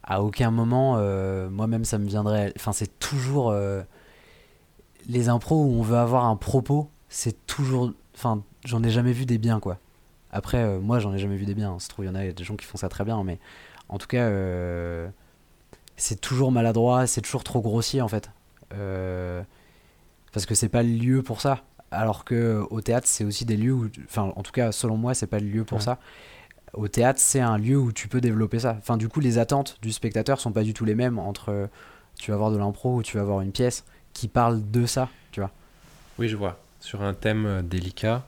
[0.03, 2.53] à aucun moment, euh, moi-même, ça me viendrait.
[2.55, 3.49] Enfin, c'est toujours.
[3.51, 3.81] euh,
[5.07, 7.93] les impros où on veut avoir un propos, c'est toujours.
[8.15, 9.77] Enfin, j'en ai jamais vu des biens, quoi.
[10.31, 11.73] Après, euh, moi, j'en ai jamais vu des biens.
[11.79, 13.39] Ça se trouve, il y en a des gens qui font ça très bien, mais
[13.89, 15.07] en tout cas, euh,
[15.97, 18.29] c'est toujours maladroit, c'est toujours trop grossier, en fait.
[18.73, 19.41] Euh,
[20.31, 21.63] parce que c'est pas le lieu pour ça.
[21.91, 24.95] Alors que euh, au théâtre, c'est aussi des lieux où, enfin, en tout cas, selon
[24.97, 25.83] moi, c'est pas le lieu pour Ouais.
[25.83, 25.97] ça.
[26.73, 28.75] Au théâtre, c'est un lieu où tu peux développer ça.
[28.77, 31.67] Enfin, du coup, les attentes du spectateur sont pas du tout les mêmes entre
[32.19, 35.09] tu vas voir de l'impro ou tu vas voir une pièce qui parle de ça,
[35.31, 35.49] tu vois.
[36.19, 36.59] Oui, je vois.
[36.79, 38.27] Sur un thème délicat,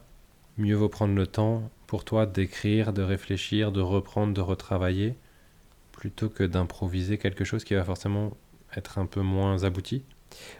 [0.57, 5.13] mieux vaut prendre le temps pour toi d'écrire, de réfléchir, de reprendre, de retravailler,
[6.01, 8.31] plutôt que d'improviser quelque chose qui va forcément
[8.75, 10.03] être un peu moins abouti.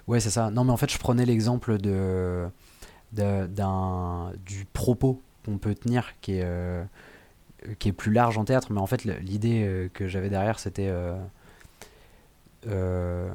[0.06, 0.52] Ouais, c'est ça.
[0.52, 2.48] Non, mais en fait, je prenais l'exemple de,
[3.12, 6.84] du propos qu'on peut tenir qui est euh,
[7.80, 10.94] qui est plus large en théâtre, mais en fait, l'idée euh, que j'avais derrière, c'était
[12.68, 13.30] euh,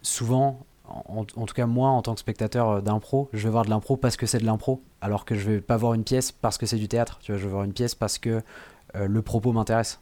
[0.00, 3.70] souvent, en, en tout cas moi, en tant que spectateur d'impro, je vais voir de
[3.70, 6.58] l'impro parce que c'est de l'impro, alors que je vais pas voir une pièce parce
[6.58, 7.20] que c'est du théâtre.
[7.22, 8.42] Tu vois, je vais voir une pièce parce que
[8.94, 10.00] le propos m'intéresse.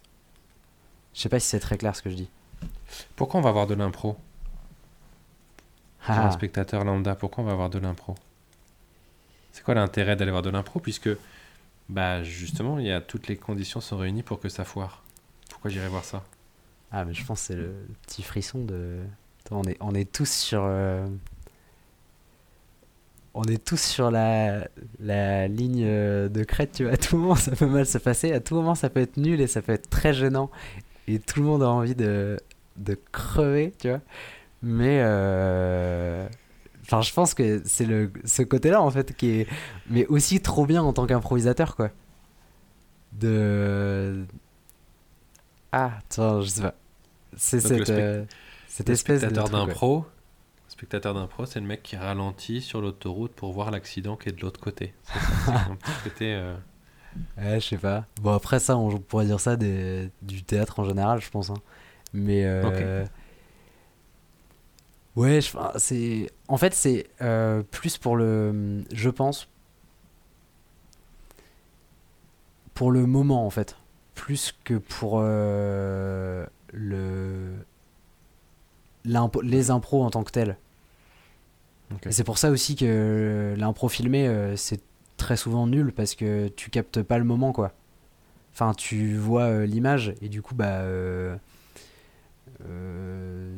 [1.15, 2.29] Je sais pas si c'est très clair ce que je dis.
[3.17, 4.17] Pourquoi on va voir de l'impro?
[6.11, 6.31] Pour un Ah.
[6.31, 8.15] spectateur lambda, pourquoi on va voir de l'impro?
[9.53, 11.11] C'est quoi l'intérêt d'aller voir de l'impro puisque
[11.89, 15.03] bah justement il y a toutes les conditions sont réunies pour que ça foire?
[15.51, 16.25] Pourquoi j'irais voir ça?
[16.91, 19.01] Ah, mais je pense que c'est le, petit frisson de.
[19.45, 20.63] Attends, on est, on est tous sur.
[20.65, 21.07] euh,
[23.35, 24.67] On est tous sur la,
[24.99, 26.95] la ligne euh, de crête, tu vois.
[26.95, 28.33] À tout moment, ça peut mal se passer.
[28.33, 30.51] À tout moment, ça peut être nul et ça peut être très gênant.
[31.15, 32.39] Et tout le monde a envie de,
[32.77, 34.01] de crever, tu vois.
[34.63, 35.01] Mais.
[35.03, 36.29] euh,
[36.83, 39.47] Enfin, je pense que c'est le, ce côté-là, en fait, qui est.
[39.89, 41.91] Mais aussi trop bien en tant qu'improvisateur, quoi.
[43.13, 44.25] De.
[45.73, 46.75] Ah, attends, je sais pas.
[47.37, 48.25] C'est cette, spect- euh,
[48.67, 49.27] cette Le espèce de.
[49.27, 49.99] spectateur d'impro,
[50.67, 54.33] le spectateur d'impro, c'est le mec qui ralentit sur l'autoroute pour voir l'accident qui est
[54.33, 54.95] de l'autre côté.
[55.45, 56.35] C'est un petit côté.
[56.35, 56.57] euh,
[57.39, 58.05] Ouais, je sais pas.
[58.21, 61.51] Bon, après ça, on pourrait dire ça des, du théâtre en général, je pense.
[61.51, 61.55] hein.
[62.13, 62.45] Mais.
[62.45, 63.05] euh,
[65.17, 66.31] Ouais, je- enfin, c'est.
[66.49, 68.85] En fait, c'est euh, plus pour le.
[68.93, 69.49] Je pense.
[72.75, 73.77] Pour le moment, en fait.
[74.15, 77.55] Plus que pour euh, le.
[79.43, 80.57] les impros en tant que tels.
[81.93, 82.07] Ok.
[82.07, 84.81] Et c'est pour ça aussi que l'impro filmé, euh, c'est
[85.21, 87.73] très souvent nul parce que tu captes pas le moment, quoi.
[88.55, 90.81] Enfin, tu vois euh, l'image et du coup, bah.
[90.83, 91.37] euh,
[92.69, 93.57] euh,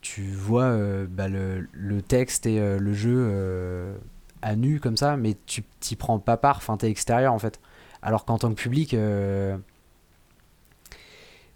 [0.00, 3.96] tu vois euh, bah, le, le texte et euh, le jeu euh,
[4.42, 7.60] à nu comme ça, mais tu t'y prends pas part, enfin, t'es extérieur en fait.
[8.02, 8.94] Alors qu'en tant que public.
[8.94, 9.56] euh,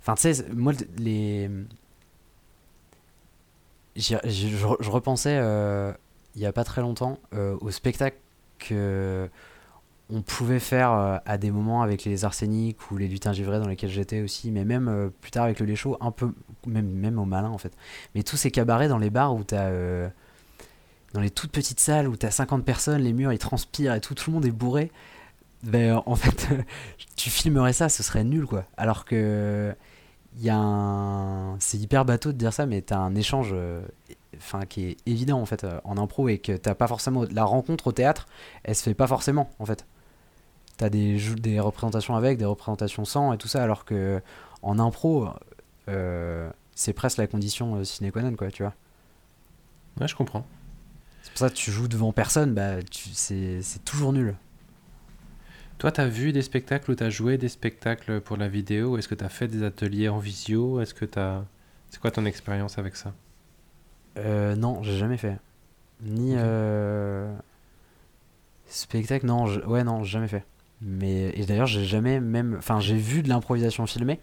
[0.00, 1.50] Enfin, tu sais, moi, les.
[3.96, 5.38] Je, repensais.
[5.40, 5.92] euh,
[6.36, 8.16] il y a pas très longtemps euh, au spectacle
[8.60, 9.28] que
[10.12, 13.68] on pouvait faire euh, à des moments avec les arseniques ou les lutins givrés dans
[13.68, 16.32] lesquels j'étais aussi, mais même euh, plus tard avec le lait chaud, un peu,
[16.66, 17.72] même, même au malin en fait.
[18.14, 19.66] Mais tous ces cabarets dans les bars où t'as.
[19.68, 20.08] euh,
[21.12, 24.14] dans les toutes petites salles où t'as 50 personnes, les murs ils transpirent et tout,
[24.14, 24.92] tout le monde est bourré.
[25.64, 26.48] Ben, en fait,
[27.16, 28.64] tu filmerais ça, ce serait nul quoi.
[28.76, 29.74] Alors que.
[30.38, 31.58] Il y a un.
[31.60, 33.50] C'est hyper bateau de dire ça, mais t'as un échange.
[33.52, 33.82] euh,
[34.36, 37.24] Enfin, qui est évident en fait euh, en impro et que t'as pas forcément.
[37.32, 38.26] La rencontre au théâtre,
[38.64, 39.84] elle se fait pas forcément en fait.
[40.78, 44.22] T'as des, des représentations avec, des représentations sans et tout ça, alors que
[44.62, 45.28] en impro,
[45.88, 48.72] euh, c'est presque la condition euh, sine qua non, quoi, tu vois.
[50.00, 50.46] Ouais, je comprends.
[51.22, 54.36] C'est pour ça que tu joues devant personne, bah, tu- c'est toujours nul.
[55.80, 58.98] Toi, t'as vu des spectacles ou t'as joué des spectacles pour la vidéo?
[58.98, 60.80] Est-ce que t'as fait des ateliers en visio?
[60.80, 61.42] Est-ce que t'as...
[61.88, 63.14] C'est quoi ton expérience avec ça?
[64.18, 65.38] Euh, non, j'ai jamais fait.
[66.02, 67.34] Ni euh,
[68.66, 70.44] spectacle, non, je- ouais, non, j'ai jamais fait.
[70.82, 74.20] Mais et d'ailleurs, j'ai jamais même, enfin, j'ai vu de l'improvisation filmée.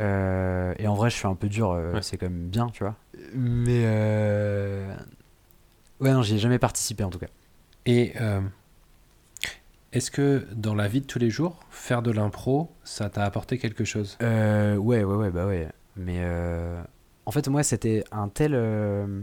[0.00, 1.72] Euh, et en vrai, je suis un peu dur.
[1.72, 2.02] euh, Ouais.
[2.02, 2.96] C'est quand même bien, tu vois.
[3.34, 4.94] Mais euh,
[6.00, 7.28] ouais, non, j'y ai jamais participé en tout cas.
[7.86, 8.40] Et euh,
[9.92, 13.58] est-ce que dans la vie de tous les jours, faire de l'impro, ça t'a apporté
[13.58, 14.16] quelque chose?
[14.22, 15.68] Euh, ouais, ouais, ouais, bah ouais.
[15.96, 16.82] Mais euh,
[17.26, 18.52] en fait, moi, c'était un tel.
[18.54, 19.22] euh,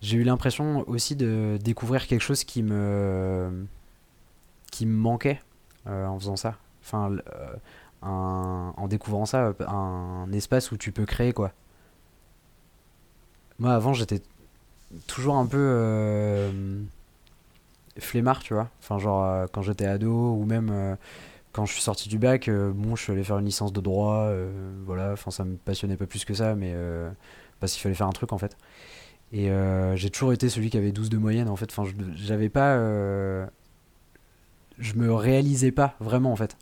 [0.00, 3.66] J'ai eu l'impression aussi de découvrir quelque chose qui me
[4.70, 5.40] qui me manquait
[5.86, 6.56] euh, en faisant ça.
[6.82, 7.16] Enfin,
[8.02, 11.52] en découvrant ça, un espace où tu peux créer quoi.
[13.58, 14.22] Moi, avant, j'étais
[15.06, 16.50] toujours un peu
[17.98, 18.68] flemmard, tu vois.
[18.80, 20.96] Enfin, genre euh, quand j'étais ado ou même euh,
[21.52, 23.80] quand je suis sorti du bac, euh, bon, je suis allé faire une licence de
[23.80, 24.30] droit,
[24.84, 26.74] voilà, enfin ça me passionnait pas plus que ça, mais
[27.60, 28.56] parce qu'il fallait faire un truc en fait.
[29.32, 29.50] Et
[29.96, 31.84] j'ai toujours été celui qui avait 12 de moyenne en fait, enfin
[32.14, 32.76] j'avais pas...
[34.78, 36.56] je me réalisais pas vraiment en fait.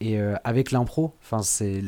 [0.00, 1.82] Et avec l'impro, enfin c'est...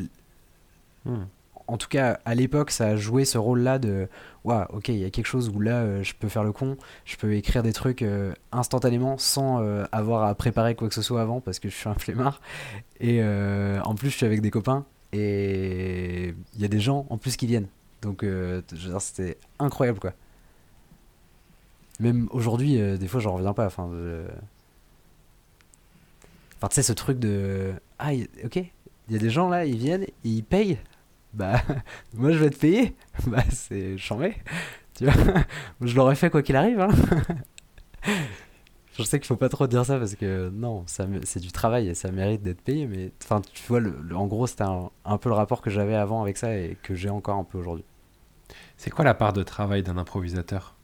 [1.05, 1.25] Hmm.
[1.67, 4.07] En tout cas, à l'époque, ça a joué ce rôle-là de
[4.45, 6.77] Waouh, ok, il y a quelque chose où là, euh, je peux faire le con,
[7.03, 11.01] je peux écrire des trucs euh, instantanément sans euh, avoir à préparer quoi que ce
[11.01, 12.39] soit avant parce que je suis un flemmard.
[13.01, 17.17] Et en plus, je suis avec des copains et il y a des gens en
[17.17, 17.67] plus qui viennent.
[18.01, 18.25] Donc,
[18.99, 20.13] c'était incroyable quoi.
[21.99, 23.65] Même aujourd'hui, des fois, j'en reviens pas.
[23.65, 23.89] Enfin,
[26.61, 28.11] tu sais, ce truc de Ah,
[28.45, 30.77] ok, il y a des gens là, ils viennent, ils payent.
[31.37, 31.61] Bah,
[32.15, 32.95] moi je vais te payer.
[33.27, 34.35] Bah, c'est chambé.
[34.95, 35.13] Tu vois,
[35.81, 36.79] je l'aurais fait quoi qu'il arrive.
[36.79, 36.89] Hein.
[38.97, 41.89] Je sais qu'il faut pas trop dire ça parce que non, ça c'est du travail
[41.89, 42.87] et ça mérite d'être payé.
[42.87, 43.81] Mais enfin, tu vois,
[44.15, 46.95] en gros, c'était un, un peu le rapport que j'avais avant avec ça et que
[46.95, 47.85] j'ai encore un peu aujourd'hui.
[48.77, 50.75] C'est quoi la part de travail d'un improvisateur?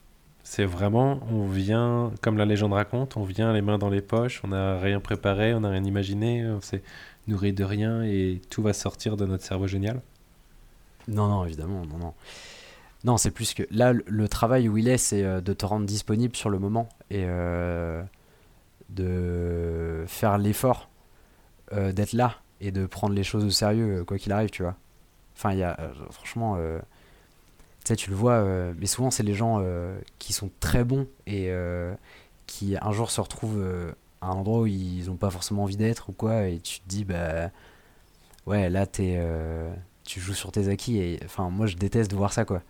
[0.44, 4.42] C'est vraiment, on vient, comme la légende raconte, on vient les mains dans les poches,
[4.44, 6.84] on n'a rien préparé, on n'a rien imaginé, on s'est
[7.28, 10.02] nourri de rien et tout va sortir de notre cerveau génial?
[11.08, 12.13] Non, non, évidemment, non, non.
[13.04, 15.86] Non, c'est plus que là, le, travail où il est, c'est euh, de te rendre
[15.86, 18.02] disponible sur le moment et euh,
[18.89, 20.89] de faire l'effort
[21.74, 24.76] euh, d'être là et de prendre les choses au sérieux, quoi qu'il arrive, tu vois.
[25.36, 25.78] Enfin, il y a,
[26.12, 28.46] franchement, tu sais, tu le vois,
[28.78, 29.62] mais souvent, c'est les gens
[30.20, 31.52] qui sont très bons et
[32.48, 33.62] qui un jour se retrouvent
[34.22, 36.88] à un endroit où ils n'ont pas forcément envie d'être ou quoi, et tu te
[36.88, 37.50] dis, bah,
[38.46, 39.20] ouais, là, t'es.
[40.04, 42.62] Tu joues sur tes acquis et enfin moi je déteste voir ça quoi.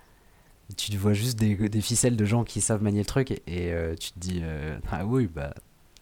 [0.77, 3.41] Tu vois juste des, ficelles de gens qui savent manier le truc et,
[3.73, 5.53] euh, tu te dis euh, ah oui bah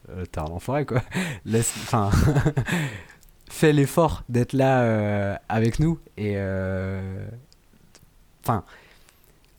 [0.10, 1.02] euh, t'es un enfoiré quoi.
[1.46, 2.12] Laisse enfin
[3.50, 6.38] fais l'effort d'être là euh, avec nous et
[8.44, 8.64] enfin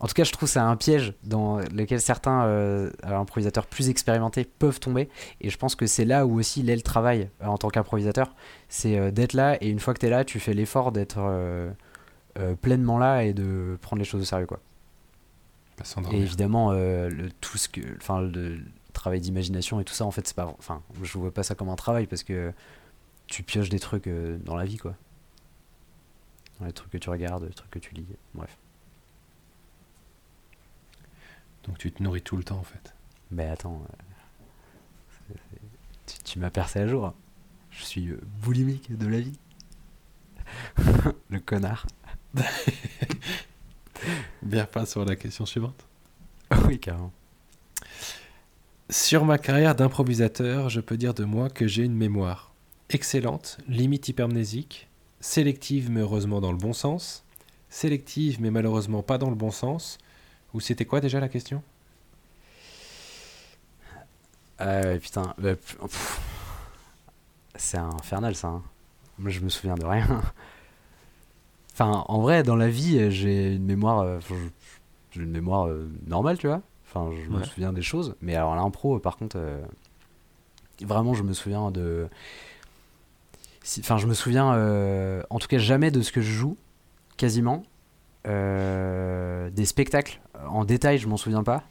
[0.02, 4.44] en tout cas je trouve ça un piège dans lequel certains euh, improvisateurs plus expérimentés
[4.44, 5.08] peuvent tomber.
[5.40, 8.34] Et je pense que c'est là où aussi l'est le travail euh, en tant qu'improvisateur.
[8.68, 11.70] C'est euh, d'être là et une fois que t'es là tu fais l'effort d'être euh,
[12.60, 14.60] pleinement là et de prendre les choses au sérieux quoi.
[16.12, 18.58] Et évidemment le, tout ce que enfin le,
[18.92, 21.70] travail d'imagination et tout ça en fait c'est pas enfin je vois pas ça comme
[21.70, 22.52] un travail parce que
[23.26, 24.08] tu pioches des trucs
[24.44, 24.94] dans la vie quoi.
[26.60, 28.58] Dans les trucs que tu regardes les trucs que tu lis bref
[31.66, 32.94] Donc tu te nourris tout le temps en fait.
[33.30, 33.82] mais attends
[35.30, 35.34] euh,
[36.06, 37.14] tu, tu m'as percé à jour
[37.70, 39.38] je suis euh, boulimique de la vie
[41.30, 41.86] le connard
[44.42, 45.86] Bien pas sur la question suivante.
[46.66, 47.12] oui carrément
[48.90, 52.52] Sur ma carrière d'improvisateur, je peux dire de moi que j'ai une mémoire
[52.90, 54.88] excellente, limite hypermnésique,
[55.20, 57.24] sélective mais heureusement dans le bon sens,
[57.68, 59.98] sélective mais malheureusement pas dans le bon sens.
[60.54, 61.62] Ou c'était quoi déjà la question?
[64.60, 65.34] Ouais, putain.
[67.54, 68.48] C'est infernal ça.
[68.48, 68.62] hein.
[69.18, 70.22] Moi je me souviens de rien.
[71.74, 74.00] Enfin, en vrai, dans la vie, euh, j'ai une mémoire.
[74.00, 74.18] euh,
[75.16, 76.60] une mémoire euh, normale, tu vois.
[76.86, 77.44] Enfin, je me Ouais.
[77.46, 78.14] souviens des choses.
[78.20, 79.58] Mais alors, l'impro, euh, par contre, euh,
[80.82, 82.08] vraiment, je me souviens de.
[83.80, 86.58] Enfin, je me souviens, euh, en tout cas, jamais de ce que je joue,
[87.16, 87.62] quasiment.
[88.26, 91.64] Euh, des spectacles, en détail, je m'en souviens pas.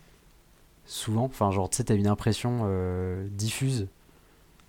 [0.85, 3.87] Souvent, enfin, genre, tu sais, t'as une impression euh, diffuse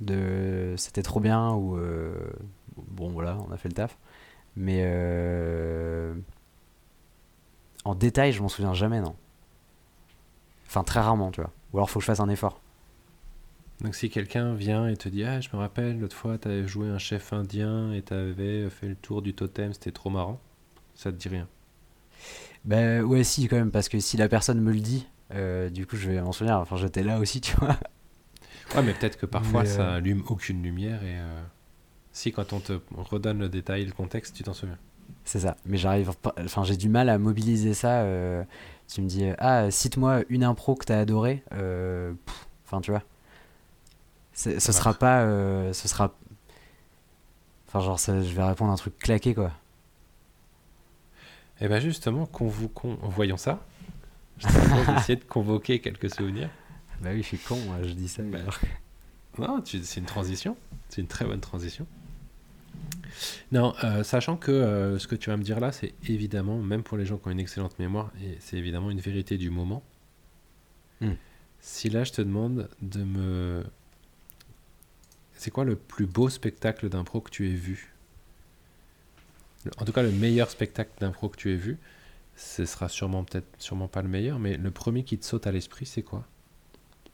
[0.01, 2.14] de c'était trop bien ou euh,
[2.77, 3.97] bon, voilà, on a fait le taf.
[4.57, 4.85] Mais
[7.85, 9.16] en détail, je m'en souviens jamais, non.
[10.66, 11.51] Enfin, très rarement, tu vois.
[11.73, 12.61] Ou alors, faut que je fasse un effort.
[13.81, 16.88] Donc si quelqu'un vient et te dit ah je me rappelle l'autre fois t'avais joué
[16.88, 20.38] un chef indien et t'avais fait le tour du totem c'était trop marrant,
[20.95, 21.49] ça te dit rien.
[22.64, 25.87] Ben ouais, si, quand même, parce que si la personne me le dit, euh, du
[25.87, 26.58] coup, je vais m'en souvenir.
[26.58, 27.76] Enfin, j'étais là aussi, tu vois.
[28.74, 31.42] Ouais mais peut-être que parfois Mais, euh, ça allume aucune lumière et euh,
[32.12, 34.78] si quand on te redonne le détail le contexte tu t'en souviens.
[35.24, 35.56] C'est ça.
[35.66, 36.35] Mais j'arrive pas.
[36.42, 38.04] Enfin, j'ai du mal à mobiliser ça.
[38.88, 41.42] tu me dis, ah, cite-moi une impro que t'as adorée.
[42.64, 43.02] Enfin, tu vois.
[44.32, 45.24] Ce Ça sera pas.
[45.72, 46.14] ce sera.
[47.68, 49.52] Enfin, genre, ça, je vais répondre un truc claqué, quoi.
[51.62, 53.64] Et ben justement convoquons, voyons ça.
[54.38, 56.51] Je te d'essayer de convoquer quelques souvenirs.
[57.01, 58.22] Bah oui, je suis con, moi, je dis ça.
[58.22, 58.38] Bah.
[59.38, 60.57] Non, c'est une transition.
[60.88, 61.87] C'est une très bonne transition.
[63.53, 66.83] Non, euh, sachant que euh, ce que tu vas me dire là, c'est évidemment, même
[66.83, 69.83] pour les gens qui ont une excellente mémoire, et c'est évidemment une vérité du moment.
[71.01, 71.12] Hmm.
[71.61, 73.64] Si là, je te demande de me...
[75.35, 77.91] C'est quoi le plus beau spectacle d'impro que tu aies vu?
[79.79, 81.79] En tout cas, le meilleur spectacle d'impro que tu aies vu,
[82.37, 85.53] ce sera sûrement peut-être sûrement pas le meilleur, mais le premier qui te saute à
[85.53, 86.25] l'esprit, c'est quoi?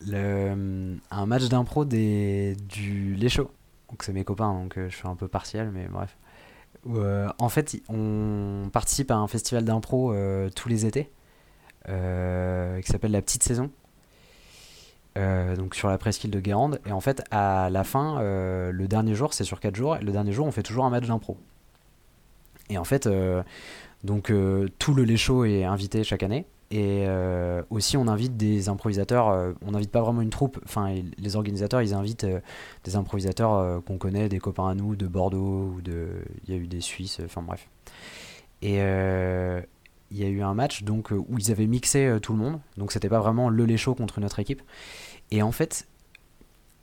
[0.06, 3.28] Le, un match d'impro des, du Les.
[3.28, 6.16] Donc, c'est mes copains, donc euh, je suis un peu partiel, mais bref.
[6.87, 11.11] Euh, en fait, on participe à un festival d'impro euh, tous les étés
[11.88, 13.70] euh, qui s'appelle La Petite Saison.
[15.16, 16.80] Euh, donc sur la presqu'île de Guérande.
[16.87, 20.00] Et en fait, à la fin, euh, le dernier jour, c'est sur 4 jours, et
[20.00, 21.37] le dernier jour, on fait toujours un match d'impro.
[22.70, 23.42] Et en fait, euh,
[24.04, 26.46] donc euh, tout le Les Chauds est invité chaque année.
[26.70, 29.54] Et euh, aussi, on invite des improvisateurs.
[29.66, 30.61] on n'invite pas vraiment une troupe.
[30.64, 32.26] Enfin, les organisateurs, ils invitent
[32.85, 36.09] des improvisateurs qu'on connaît, des copains à nous de Bordeaux ou de.
[36.46, 37.20] Il y a eu des Suisses.
[37.24, 37.68] Enfin bref.
[38.61, 38.81] Et
[40.11, 42.61] il y a eu un match donc où ils avaient mixé tout le monde.
[42.76, 44.61] Donc c'était pas vraiment le les Chauds contre notre équipe.
[45.31, 45.88] Et en fait,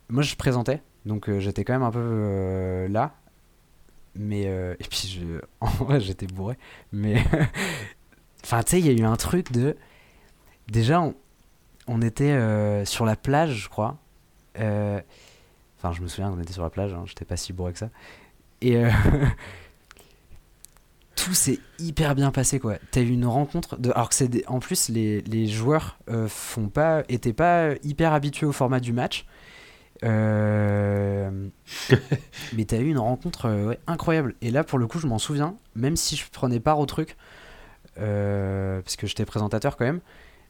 [0.08, 0.82] moi je présentais.
[1.04, 3.14] Donc j'étais quand même un peu là.
[4.18, 6.56] Mais euh, et puis je, en vrai j'étais bourré.
[6.92, 7.22] Mais
[8.44, 9.76] enfin tu sais il y a eu un truc de
[10.68, 11.14] déjà on,
[11.86, 13.98] on était euh, sur la plage je crois.
[14.58, 15.00] Euh,
[15.78, 16.94] Enfin je me souviens qu'on était sur la plage.
[16.94, 17.90] Hein, j'étais pas si bourré que ça.
[18.62, 18.82] Et
[21.14, 22.76] tout s'est hyper bien passé quoi.
[22.90, 25.98] T'as eu une rencontre de alors que c'est en plus les, les joueurs
[26.28, 29.26] font pas étaient pas hyper habitués au format du match.
[30.04, 31.48] Euh,
[32.52, 34.34] mais t'as eu une rencontre euh, ouais, incroyable.
[34.42, 37.16] Et là pour le coup je m'en souviens, même si je prenais part au truc,
[37.98, 40.00] euh, parce que j'étais présentateur quand même,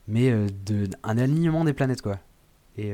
[0.09, 2.19] mais euh, de un alignement des planètes quoi.
[2.79, 2.93] Et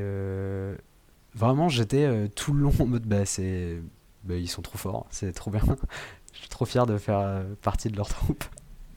[1.35, 3.81] vraiment j'étais tout le long en mode bah c'est
[4.23, 5.61] bah, ils sont trop forts, c'est trop bien.
[6.33, 8.43] Je suis trop fier de faire partie de leur troupe.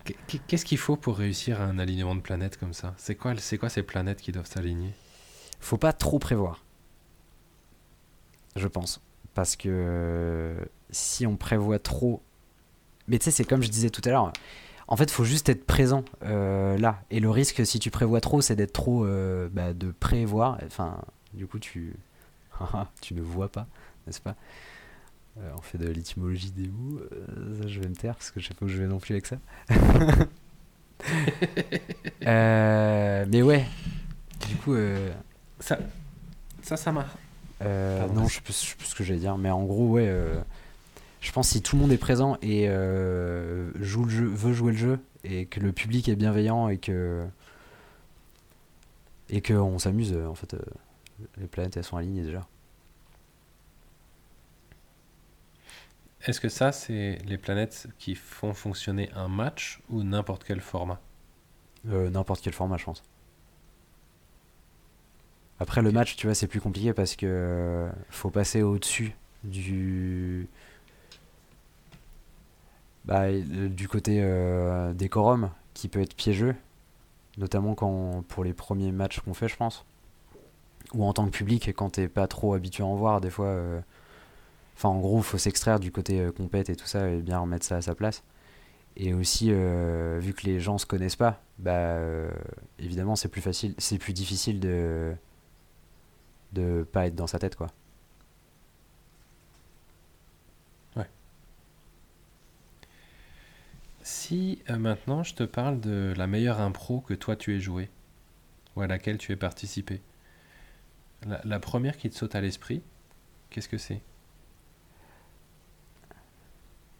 [0.05, 0.17] Qu-
[0.47, 2.95] Qu'est-ce qu'il faut pour réussir un alignement de planètes comme ça?
[2.99, 4.95] C'est quoi, c'est quoi ces planètes qui doivent s'aligner?
[5.61, 6.66] Faut pas trop prévoir.
[8.57, 9.01] Je pense.
[9.35, 10.57] Parce que
[10.91, 12.23] si on prévoit trop.
[13.09, 14.33] Mais tu sais, c'est comme je disais tout à l'heure.
[14.89, 17.03] En fait, faut juste être présent euh, là.
[17.11, 19.05] Et le risque, si tu prévois trop, c'est d'être trop.
[19.05, 20.59] euh, bah, de prévoir.
[20.65, 21.01] Enfin,
[21.35, 21.97] du coup, tu.
[23.01, 23.67] tu ne vois pas,
[24.07, 24.37] n'est-ce pas?
[25.39, 27.01] Euh, On fait de l'étymologie des mots.
[27.61, 29.13] ça, je vais me taire parce que je sais pas où je vais non plus
[29.13, 29.37] avec ça.
[32.23, 33.67] Mais ouais.
[34.49, 34.75] Du coup.
[35.61, 35.79] Ça,
[36.63, 37.07] ça, ça m'a.
[37.63, 39.89] Euh, non, je sais plus, je sais plus ce que j'allais dire, mais en gros,
[39.89, 40.07] ouais.
[40.07, 40.41] euh,
[41.21, 44.53] je pense que si tout le monde est présent et euh, joue le jeu, veut
[44.53, 47.27] jouer le jeu, et que le public est bienveillant et que
[49.29, 50.55] et que on s'amuse, en fait,
[51.39, 52.47] les planètes elles sont alignées déjà.
[56.27, 61.01] Est-ce que ça, c'est les planètes qui font fonctionner un match ou n'importe quel format?
[61.85, 63.03] N'importe quel format, je pense.
[65.59, 70.49] Après le match, tu vois, c'est plus compliqué parce que euh, faut passer au-dessus du
[73.05, 76.55] bah, du côté euh, décorum qui peut être piégeux,
[77.39, 79.85] notamment quand pour les premiers matchs qu'on fait, je pense.
[80.95, 83.47] ou en tant que public quand t'es pas trop habitué à en voir des fois
[83.47, 83.81] euh,
[84.77, 87.65] enfin en gros faut s'extraire du côté euh, compète et tout ça et bien remettre
[87.67, 88.23] ça à sa place
[88.97, 91.97] et aussi euh, vu que les gens se connaissent pas bah
[92.79, 95.15] évidemment c'est plus facile c'est plus difficile de
[96.53, 97.69] de pas être dans sa tête quoi.
[104.07, 107.91] Si euh, maintenant je te parle de la meilleure impro que toi tu aies joué,
[108.77, 110.01] ou à laquelle tu aies participé,
[111.27, 112.83] la, la première qui te saute à l'esprit,
[113.51, 114.01] qu'est-ce que c'est?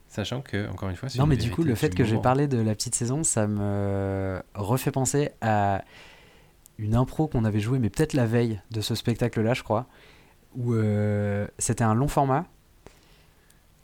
[0.09, 2.19] Sachant que, encore une fois, c'est non une mais du coup le fait que j'ai
[2.19, 5.85] parlé de la petite saison ça me refait penser à
[6.79, 9.87] une impro qu'on avait jouée mais peut-être la veille de ce spectacle là je crois
[10.57, 12.47] où euh, c'était un long format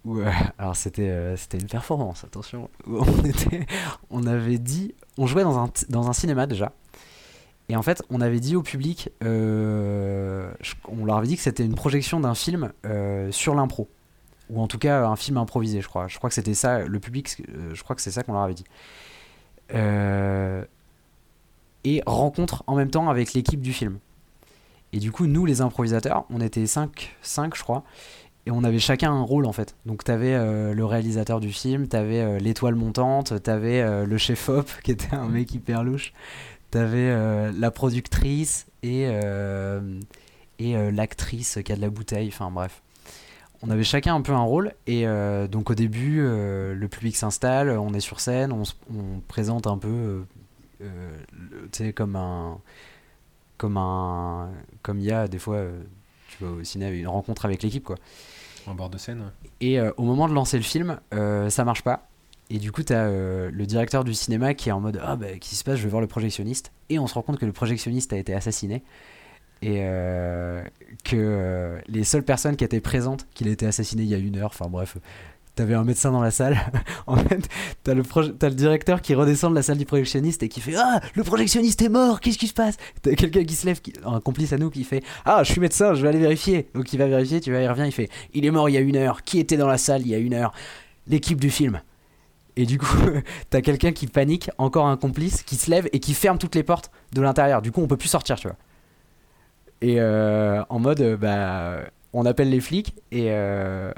[0.05, 3.66] où, euh, alors c'était euh, c'était une performance attention où on était
[4.11, 6.72] on avait dit on jouait dans un dans un cinéma déjà
[7.68, 11.74] et en fait on avait dit au public on leur avait dit que c'était une
[11.74, 12.72] projection d'un film
[13.30, 13.88] sur l'impro
[14.51, 16.09] ou en tout cas un film improvisé je crois.
[16.09, 18.55] Je crois que c'était ça le public je crois que c'est ça qu'on leur avait
[18.55, 18.64] dit
[21.85, 23.99] et rencontre en même temps avec l'équipe du film
[24.93, 27.83] et du coup nous les improvisateurs on était 5 5 je crois
[28.45, 29.76] et on avait chacun un rôle en fait.
[29.87, 34.49] Donc t'avais euh, le réalisateur du film, t'avais euh, l'étoile montante, t'avais euh, le chef
[34.49, 36.12] op qui était un mec hyper louche,
[36.72, 39.07] t'avais la productrice et,
[40.59, 42.83] et l'actrice qui a de la bouteille, enfin bref.
[43.62, 45.05] On avait chacun un peu un rôle et
[45.49, 49.78] donc au début le public s'installe, on est sur scène, on, se- on présente un
[49.78, 50.24] peu,
[51.70, 52.59] tu sais comme un
[53.57, 54.51] comme un
[54.83, 55.83] comme il y a des fois euh,
[56.28, 57.97] tu vas au ciné une rencontre avec l'équipe quoi.
[58.66, 61.83] En bord de scène Et euh, au moment de lancer le film, euh, ça marche
[61.83, 62.09] pas.
[62.51, 65.26] Et du coup, t'as euh, le directeur du cinéma qui est en mode Ah, bah,
[65.28, 66.70] qu'est-ce qui se passe Je vais voir le projectionniste.
[66.91, 68.83] Et on se rend compte que le projectionniste a été assassiné.
[69.62, 70.62] Et euh,
[71.03, 74.18] que euh, les seules personnes qui étaient présentes, qu'il a été assassiné il y a
[74.18, 74.99] une heure, enfin bref,
[75.55, 76.59] t'avais un médecin dans la salle.
[77.07, 77.48] en fait,
[77.84, 81.22] t'as le, directeur qui redescend de la salle du projectionniste et qui fait Ah, le
[81.22, 82.76] projectionniste est mort, qu'est-ce qui se passe?
[83.03, 85.94] T'as quelqu'un qui se lève, un complice à nous, qui fait Ah, je suis médecin,
[85.94, 86.68] je vais aller vérifier.
[86.74, 88.78] Donc il va vérifier, tu vois, il revient, il fait Il est mort il y
[88.78, 89.22] a une heure.
[89.22, 90.53] Qui était dans la salle il y a une heure?
[91.07, 91.80] L'équipe du film.
[92.57, 92.96] Et du coup,
[93.50, 96.62] t'as quelqu'un qui panique, encore un complice, qui se lève et qui ferme toutes les
[96.62, 97.62] portes de l'intérieur.
[97.62, 98.57] Du coup, on peut plus sortir, tu vois.
[99.80, 101.80] Et euh, en mode, bah,
[102.12, 103.92] on appelle les flics et euh,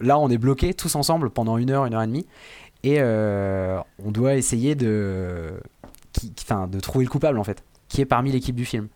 [0.00, 2.26] là, on est bloqués tous ensemble pendant une heure, une heure et demie.
[2.82, 5.60] Et euh, on doit essayer de,
[6.12, 8.88] qui, qui- enfin, de trouver le coupable, en fait, qui est parmi l'équipe du film.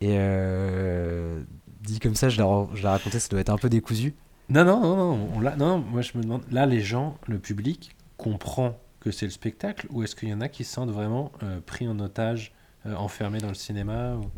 [0.00, 1.42] Et euh,
[1.82, 4.14] dit comme ça, je l'ai raconté, ça doit être un peu décousu.
[4.48, 7.94] Non, non, non, non, on non, moi je me demande, là les gens, le public,
[8.16, 11.32] comprend que c'est le spectacle ou est-ce qu'il y en a qui se sentent vraiment
[11.42, 12.52] euh, pris en otage,
[12.86, 14.30] euh, enfermés dans le cinéma ou-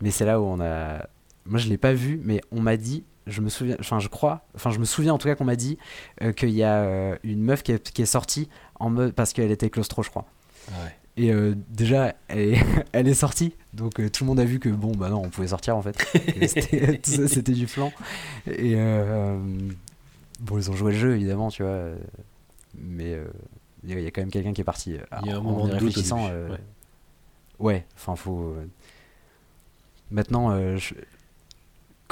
[0.00, 1.06] Mais c'est là où on a.
[1.46, 3.04] Moi, je l'ai pas vu, mais on m'a dit.
[3.26, 5.54] Je me souviens, enfin, je crois, enfin, je me souviens en tout cas qu'on m'a
[5.56, 5.78] dit
[6.22, 8.48] euh, qu'il y a euh, une meuf qui est, qui est sortie
[8.80, 10.24] en mode parce qu'elle était claustro, je crois.
[10.68, 10.96] Ah ouais.
[11.18, 14.68] Et euh, déjà, elle est, elle est sortie, donc tout le monde a vu que
[14.70, 15.96] bon, bah non, on pouvait sortir en fait.
[16.48, 17.92] C'était- du flan.
[18.46, 18.74] Et
[20.40, 21.90] bon, ils ont joué le jeu évidemment, tu vois.
[22.74, 23.16] Mais
[23.84, 24.96] il y a- il y a quand même quelqu'un qui est parti.
[25.22, 25.94] Il y a un en moment de doute
[27.60, 27.84] ouais.
[27.94, 28.56] Enfin, faut.
[30.10, 30.94] Maintenant, je-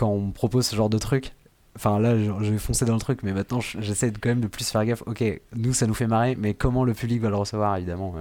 [0.01, 1.33] quand on me propose ce genre de truc,
[1.77, 4.41] enfin là, je, vais foncer dans le truc, mais maintenant, je- j'essaie de- quand même
[4.41, 5.03] de plus faire gaffe.
[5.07, 5.23] Ok,
[5.55, 8.15] nous, ça nous fait marrer, mais comment le public va le recevoir, évidemment.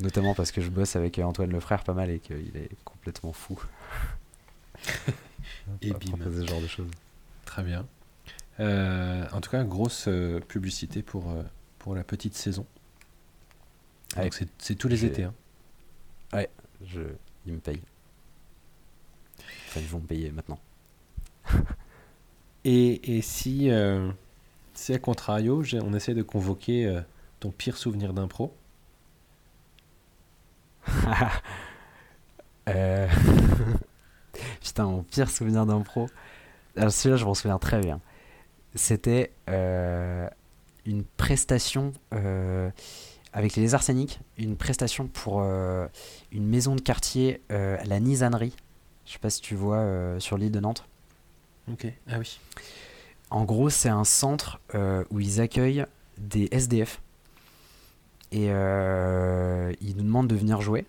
[0.00, 3.32] Notamment parce que je bosse avec euh, Antoine Lefrère pas mal et qu'il est complètement
[3.32, 3.56] fou.
[5.82, 6.18] Et bim.
[6.24, 6.90] ce genre de choses.
[7.44, 7.86] Très bien.
[8.60, 11.32] Euh, en tout cas, grosse euh, publicité pour,
[11.78, 12.66] pour la petite saison.
[14.16, 14.24] Ouais.
[14.24, 15.24] Donc c'est- tous les étés.
[15.24, 15.34] hein.
[16.84, 17.00] Je,
[17.46, 17.82] ils me payent.
[19.78, 20.58] Ils vont payer maintenant.
[22.64, 24.10] Et, et si, euh,
[24.74, 27.00] si à contrario, on essaie de convoquer euh,
[27.40, 28.54] ton pire souvenir d'impro,
[32.68, 33.08] Euh,
[34.62, 36.06] Putain, mon pire souvenir d'impro.
[36.76, 37.98] Alors celui-là, je m'en souviens très bien.
[38.74, 40.28] C'était euh,
[40.84, 41.92] une prestation
[43.32, 48.54] avec les Arsenic, une prestation pour une maison de quartier, euh, la Nisannerie.
[49.08, 50.84] Je sais pas si tu vois euh, sur l'île de Nantes.
[51.72, 51.86] Ok.
[52.08, 52.38] Ah oui.
[53.30, 55.86] En gros, c'est un centre euh, où ils accueillent
[56.18, 57.00] des SDF.
[58.30, 60.86] Et euh, ils nous demandent de venir jouer.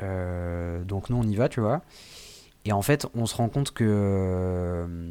[0.00, 1.82] Donc nous, on y va, tu vois.
[2.64, 5.08] Et en fait, on se rend compte que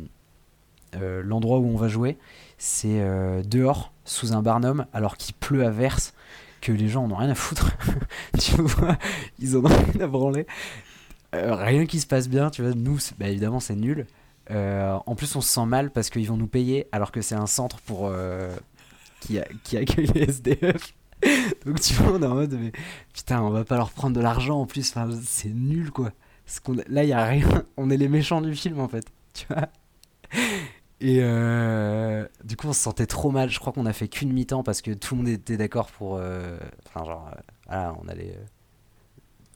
[0.96, 2.18] euh, l'endroit où on va jouer,
[2.58, 6.14] c'est euh, dehors, sous un barnum, alors qu'il pleut à verse,
[6.60, 7.72] que les gens en ont rien à foutre.
[8.40, 8.98] tu vois,
[9.40, 10.46] ils en ont rien à branler.
[11.36, 12.74] Euh, rien qui se passe bien, tu vois.
[12.74, 14.08] Nous, bah, évidemment, c'est nul.
[14.52, 17.36] Euh, en plus, on se sent mal parce qu'ils vont nous payer alors que c'est
[17.36, 18.50] un centre pour euh,
[19.22, 20.94] qui, a- qui accueille les SDF.
[21.66, 22.72] Donc tu vois, on est en mode mais
[23.14, 24.90] putain, on va pas leur prendre de l'argent en plus.
[24.90, 26.12] Enfin, c'est nul quoi.
[26.46, 27.64] Parce qu'on- là, il y a rien.
[27.78, 29.06] On est les méchants du film en fait.
[29.34, 29.70] Tu vois.
[31.00, 31.18] Et
[32.44, 33.50] du coup, on se sentait trop mal.
[33.50, 36.14] Je crois qu'on a fait qu'une mi-temps parce que tout le monde était d'accord pour.
[36.14, 37.32] Enfin, genre,
[37.68, 38.38] voilà, on allait.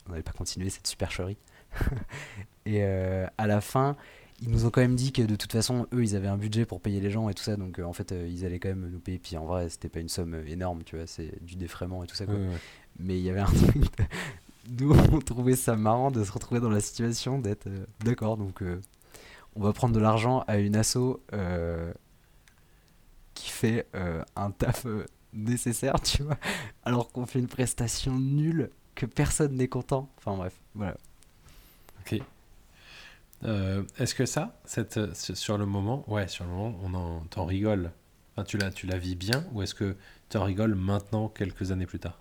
[0.10, 1.38] on allait pas continuer cette supercherie.
[2.66, 3.96] et euh, à la fin,
[4.42, 6.66] ils nous ont quand même dit que de toute façon, eux, ils avaient un budget
[6.66, 7.56] pour payer les gens et tout ça.
[7.56, 9.20] Donc, euh, en fait, euh, ils allaient quand même nous payer.
[9.20, 11.08] Puis en vrai, c'était pas une somme énorme, tu vois.
[11.08, 12.36] C'est du défraiement et tout ça, quoi.
[12.36, 12.58] Ouais, ouais.
[13.00, 13.86] Mais il y avait un truc.
[14.80, 17.68] Nous, on trouvait ça marrant de se retrouver dans la situation d'être.
[17.68, 18.64] euh, D'accord, donc
[19.56, 21.20] on va prendre de l'argent à une asso
[23.34, 23.88] qui fait
[24.36, 24.86] un taf
[25.34, 26.38] nécessaire, tu vois,
[26.84, 30.10] alors qu'on fait une prestation nulle, que personne n'est content.
[30.18, 30.96] Enfin bref, voilà.
[33.44, 37.20] Euh, Est-ce que ça, cette, euh, sur le moment, ouais, sur le moment, on en
[37.30, 37.92] t'en rigole.
[38.34, 39.96] Enfin, tu la, tu la vis bien ou est-ce que
[40.30, 42.20] tu en rigoles maintenant, quelques années plus tard?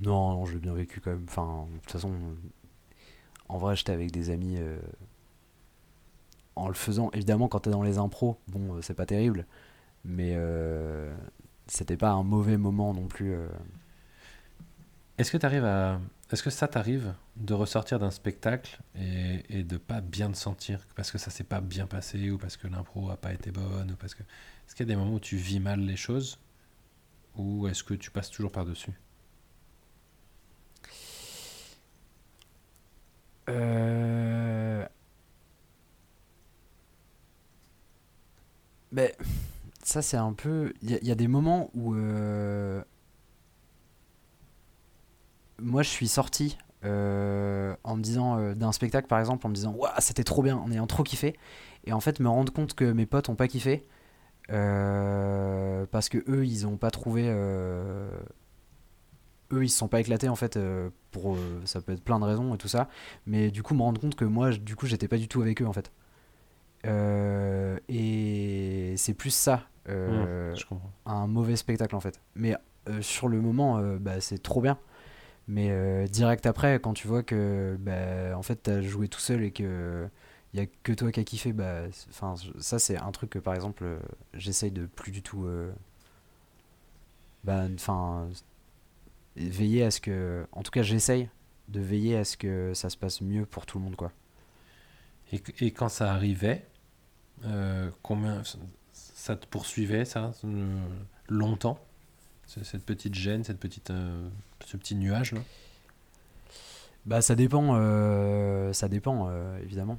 [0.00, 1.24] Non, non, j'ai bien vécu quand même.
[1.28, 2.12] Enfin, de toute façon,
[3.48, 4.56] en vrai, j'étais avec des amis.
[4.58, 4.78] euh,
[6.56, 9.46] en le faisant, évidemment, quand t'es dans les impros, bon, euh, c'est pas terrible.
[10.04, 10.36] Mais
[11.66, 13.34] c'était pas un mauvais moment non plus.
[15.18, 16.00] Est-ce que t'arrives à,
[16.32, 20.86] est-ce que ça t'arrive de ressortir d'un spectacle et, et de pas bien te sentir
[20.96, 23.90] parce que ça s'est pas bien passé ou parce que l'impro a pas été bonne
[23.92, 26.38] ou parce que, est-ce qu'il y a des moments où tu vis mal les choses
[27.36, 28.92] ou est-ce que tu passes toujours par dessus
[33.48, 34.86] Euh...
[38.92, 39.16] Mais
[39.82, 40.72] ça, c'est un peu.
[40.82, 41.94] Il y, a- il y a des moments où.
[41.94, 42.82] euh,
[45.60, 48.38] Moi, je suis sorti euh, en me disant.
[48.38, 51.02] euh, d'un spectacle, par exemple, en me disant Waouh, c'était trop bien, en ayant trop
[51.02, 51.36] kiffé.
[51.84, 53.86] Et en fait, me rendre compte que mes potes ont pas kiffé.
[54.50, 57.28] euh, parce que eux, ils ont pas trouvé.
[59.52, 60.58] Eux, ils se sont pas éclatés, en fait.
[61.10, 62.88] pour, ça peut être plein de raisons et tout ça
[63.26, 65.60] mais du coup me rendre compte que moi du coup j'étais pas du tout avec
[65.60, 65.90] eux en fait
[67.88, 69.64] et c'est plus ça
[70.68, 70.90] comprends.
[71.06, 72.54] un mauvais spectacle en fait mais
[73.00, 74.78] sur le moment bah, c'est trop bien
[75.50, 79.42] mais euh, direct après quand tu vois que bah, en fait t'as joué tout seul
[79.42, 80.08] et que
[80.54, 83.54] y a que toi qui as kiffé bah enfin ça c'est un truc que par
[83.54, 83.98] exemple euh,
[84.34, 85.72] j'essaye de plus du tout euh,
[87.44, 87.68] bah
[89.36, 91.28] veiller à ce que en tout cas j'essaye
[91.68, 94.12] de veiller à ce que ça se passe mieux pour tout le monde quoi.
[95.32, 96.66] Et, et quand ça arrivait,
[98.02, 98.42] combien
[98.92, 100.32] ça te poursuivait ça
[101.28, 101.78] longtemps?
[102.62, 104.28] Cette petite gêne, cette petite, euh,
[104.64, 105.40] ce petit nuage là
[107.06, 109.98] Bah ça dépend, euh, ça dépend euh, évidemment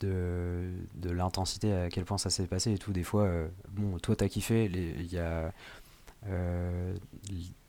[0.00, 2.92] de, de l'intensité à quel point ça s'est passé et tout.
[2.92, 3.28] Des fois,
[3.70, 5.52] bon, toi t'as kiffé, il y a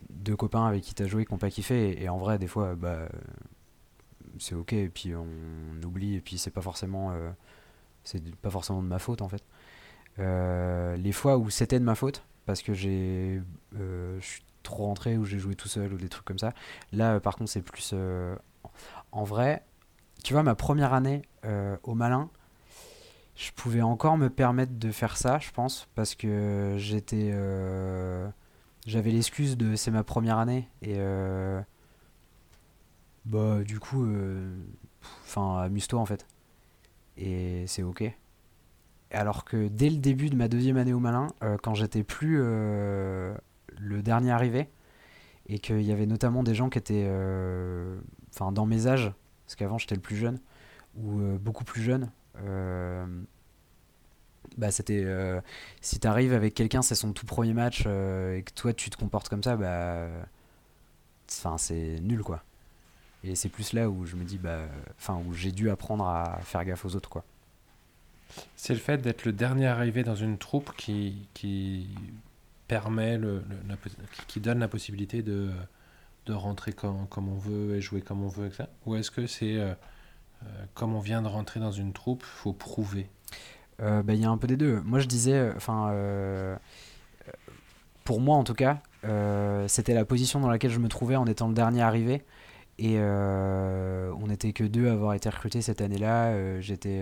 [0.09, 2.75] deux copains avec qui t'as joué qui n'ont pas kiffé et, en vrai des fois
[2.75, 3.07] bah
[4.39, 5.27] c'est ok et puis on,
[5.85, 7.13] oublie et puis c'est pas forcément
[8.03, 9.43] c'est pas forcément de ma faute en fait.
[10.17, 13.41] Les fois où c'était de ma faute parce que j'ai
[13.77, 16.53] euh, je suis trop rentré ou j'ai joué tout seul ou des trucs comme ça.
[16.93, 17.91] Là, euh, par contre, c'est plus.
[17.93, 18.35] euh,
[19.11, 19.63] en vrai,
[20.23, 22.29] tu vois, ma première année euh, au Malin,
[23.35, 27.29] je pouvais encore me permettre de faire ça, je pense, parce que j'étais.
[27.33, 28.27] euh,
[28.87, 30.95] J'avais l'excuse de c'est ma première année et.
[30.97, 31.61] euh,
[33.25, 34.05] bah, du coup.
[34.05, 34.55] euh,
[35.23, 36.25] Enfin, amuse-toi en fait.
[37.17, 38.03] Et c'est ok.
[39.11, 42.39] Alors que dès le début de ma deuxième année au Malin, euh, quand j'étais plus
[42.41, 43.33] euh,
[43.77, 44.69] le dernier arrivé,
[45.47, 47.99] et qu'il y avait notamment des gens qui étaient euh,
[48.39, 49.11] dans mes âges
[49.45, 50.39] parce qu'avant j'étais le plus jeune
[50.95, 52.11] ou beaucoup plus jeune
[54.57, 55.05] bah c'était
[55.81, 59.27] si t'arrives avec quelqu'un c'est son tout premier match et que toi tu te comportes
[59.27, 60.07] comme ça bah
[61.57, 62.43] c'est nul quoi.
[63.23, 64.59] Et c'est plus là où je me dis bah
[64.97, 67.25] enfin où j'ai dû apprendre à faire gaffe aux autres quoi
[68.55, 71.87] C'est le fait d'être le dernier arrivé dans une troupe qui, qui
[72.67, 73.43] permet, le,
[74.27, 75.49] qui- donne la possibilité de,
[76.25, 78.65] de rentrer comme, comme on veut et jouer comme on veut, etc.
[78.85, 79.73] Ou est-ce que c'est euh,
[80.43, 83.09] euh, comme on vient de rentrer dans une troupe, faut prouver?
[83.81, 84.81] Euh, bah, Il y a un peu des deux.
[84.81, 85.91] Moi, je disais, enfin,
[88.03, 88.81] pour moi en tout cas,
[89.67, 92.23] c'était la position dans laquelle je me trouvais en étant le dernier arrivé.
[92.77, 96.59] Et on n'était que deux à avoir été recrutés cette année-là.
[96.61, 97.01] J'étais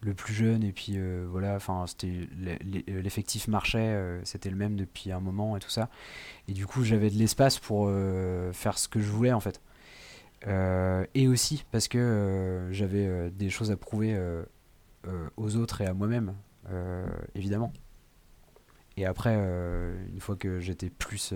[0.00, 4.56] le plus jeune et puis euh, voilà, enfin, c'était l'e- l'effectif marchait, euh, c'était le
[4.56, 5.88] même depuis un moment et tout ça.
[6.48, 9.60] Et du coup, j'avais de l'espace pour euh, faire ce que je voulais en fait.
[10.46, 14.42] Euh, et aussi parce que euh, j'avais euh, des choses à prouver euh,
[15.06, 16.34] euh, aux autres et à moi-même,
[16.70, 17.72] euh, évidemment.
[18.96, 21.32] Et après, euh, une fois que j'étais plus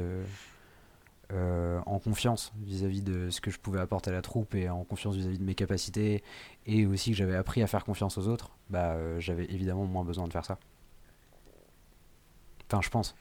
[1.33, 4.85] euh, en confiance vis-à-vis de ce que je pouvais apporter à la troupe et en
[4.85, 6.23] confiance vis-à-vis de mes capacités,
[6.67, 10.05] et aussi que j'avais appris à faire confiance aux autres, bah euh, j'avais évidemment moins
[10.05, 10.59] besoin de faire ça.
[12.67, 13.15] Enfin, je pense.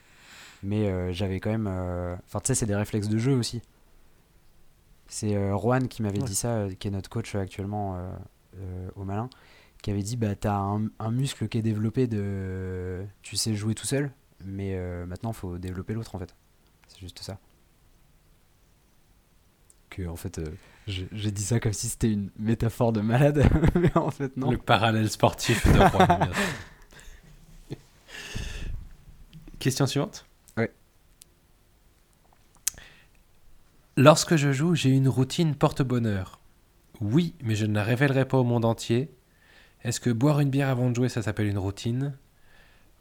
[0.64, 1.68] Mais euh, j'avais quand même.
[1.68, 3.62] Enfin, tu sais, c'est des réflexes de jeu aussi.
[5.08, 6.26] C'est Rohan qui m'avait Ouais.
[6.26, 7.98] dit ça, qui est notre coach actuellement
[8.96, 9.30] au Malin,
[9.82, 13.06] qui avait dit bah t'as un, un muscle qui est développé de.
[13.22, 14.12] Tu sais jouer tout seul,
[14.44, 16.36] mais maintenant faut développer l'autre en fait.
[16.90, 17.38] C'est juste ça.
[19.90, 20.46] Que en fait, euh,
[20.88, 23.44] j'ai dit ça comme si c'était une métaphore de malade,
[23.76, 24.52] mais en fait non.
[24.52, 25.80] Le parallèle sportif de.
[29.60, 30.26] Question suivante
[30.56, 30.72] Ouais.
[33.96, 36.40] Lorsque je joue, j'ai une routine porte-bonheur.
[37.02, 39.12] Oui, mais je ne la révélerai pas au monde entier.
[39.84, 42.16] Est-ce que boire une bière avant de jouer, ça s'appelle une routine?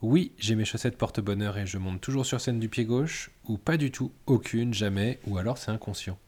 [0.03, 3.31] Oui, j'ai mes chaussettes porte-bonheur et je monte toujours sur scène du pied gauche.
[3.49, 5.21] Ou pas du tout, aucune, jamais.
[5.27, 6.19] Ou alors c'est inconscient.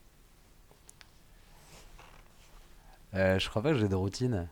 [3.15, 4.49] Euh, je crois pas que j'ai de routine.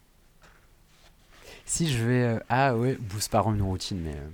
[1.64, 2.22] Si je vais.
[2.24, 4.14] euh, Ah ouais, c'est pas vraiment une routine, mais.
[4.14, 4.28] euh,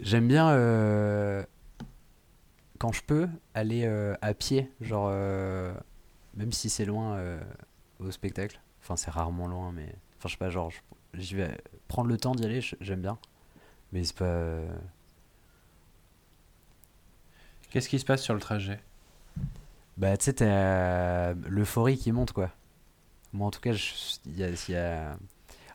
[0.00, 0.50] J'aime bien,
[2.78, 3.86] quand je peux, aller
[4.20, 5.10] à pied, genre.
[6.36, 7.18] Même si c'est loin
[8.00, 8.60] au spectacle.
[8.82, 9.94] Enfin, c'est rarement loin, mais.
[10.18, 10.70] Enfin, je sais pas, genre.
[11.14, 11.56] je- vais
[11.88, 13.18] prendre le temps d'y aller, j'aime bien.
[13.92, 14.60] Mais c'est pas.
[17.70, 18.80] Qu'est-ce qui se passe sur le trajet?
[19.96, 22.50] Bah, tu sais, t'as l'euphorie qui monte, quoi.
[23.32, 23.72] Moi, en tout cas,
[24.26, 24.44] il y
[24.76, 25.18] a,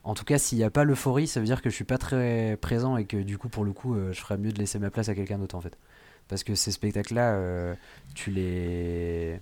[0.03, 1.97] En tout cas, s'il n'y a pas l'euphorie, ça veut dire que je suis pas
[1.99, 4.79] très présent et que du coup, pour le coup, euh, je ferais mieux de laisser
[4.79, 5.77] ma place à quelqu'un d'autre, en fait.
[6.29, 7.75] Parce que ces spectacles-là, euh,
[8.15, 9.41] tu les...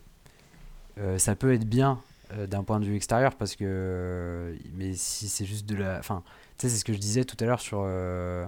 [0.97, 1.99] euh, ça peut être bien
[2.34, 4.55] euh, d'un point de vue extérieur, parce que...
[4.75, 5.99] Mais si c'est juste de la...
[5.99, 6.23] Enfin,
[6.57, 7.82] tu sais, c'est ce que je disais tout à l'heure sur...
[7.86, 8.45] euh,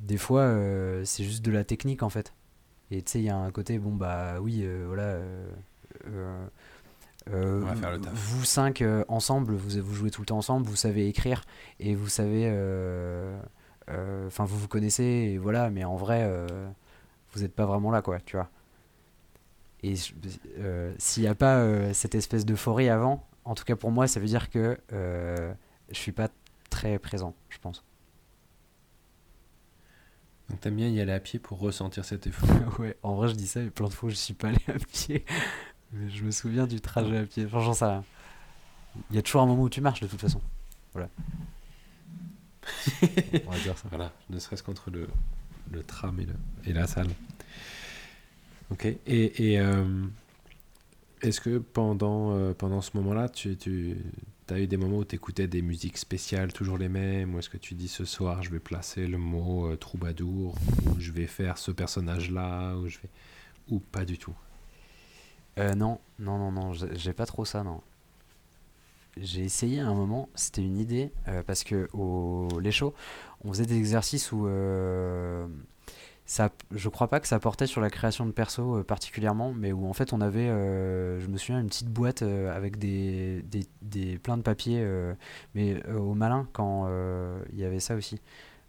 [0.00, 2.32] Des fois, euh, c'est juste de la technique, en fait.
[2.90, 5.02] Et tu sais, il y a un côté, bon, bah oui, euh, voilà.
[5.02, 6.46] euh,
[7.30, 8.12] euh, On va faire le taf.
[8.12, 11.44] Vous cinq ensemble, vous, vous jouez tout le temps ensemble, vous savez écrire
[11.78, 12.48] et vous savez.
[14.26, 16.28] Enfin, vous vous connaissez, et voilà, mais en vrai,
[17.32, 18.48] vous n'êtes pas vraiment là, quoi, tu vois.
[19.82, 24.20] Et s'il n'y a pas cette espèce d'euphorie avant, en tout cas pour moi, ça
[24.20, 26.28] veut dire que je suis pas
[26.70, 27.84] très présent, je pense.
[30.50, 32.48] Donc t'aimes bien y aller à pied pour ressentir cet effort.
[32.78, 34.78] Ouais, en vrai, je dis ça, mais plein de fois, je suis pas allé à
[34.78, 35.24] pied.
[35.92, 37.48] Mais je me souviens du trajet à pied.
[37.48, 38.04] Franchement, ça.
[39.10, 40.40] Il y a toujours un moment où tu marches, de toute façon.
[40.92, 41.08] Voilà.
[43.46, 43.88] On va dire ça.
[43.88, 45.08] Voilà, ne serait-ce qu'entre le,
[45.72, 46.34] le tram et, le,
[46.64, 47.08] et la salle.
[48.70, 50.04] Ok, et, et, euh,
[51.22, 53.96] est-ce que pendant, euh, pendant ce moment-là, tu, tu
[54.52, 57.50] as eu des moments où tu écoutais des musiques spéciales, toujours les mêmes, ou est-ce
[57.50, 60.54] que tu dis ce soir je vais placer le mot euh, troubadour,
[60.86, 63.08] ou je vais faire ce personnage-là, ou je vais...
[63.68, 64.34] ou pas du tout?
[65.58, 67.80] Euh, non, non, non, non, j'ai j'ai pas trop ça, non.
[69.16, 72.94] J'ai essayé à un moment, c'était une idée, euh, parce que au Les Shows,
[73.44, 75.46] on faisait des exercices où euh,
[76.30, 79.72] ça, je crois pas que ça portait sur la création de perso euh, particulièrement, mais
[79.72, 83.42] où en fait on avait, euh, je me souviens, une petite boîte euh, avec des,
[83.42, 85.12] des, des plein de papiers, euh,
[85.56, 86.88] mais au malin quand
[87.52, 88.20] il y avait ça aussi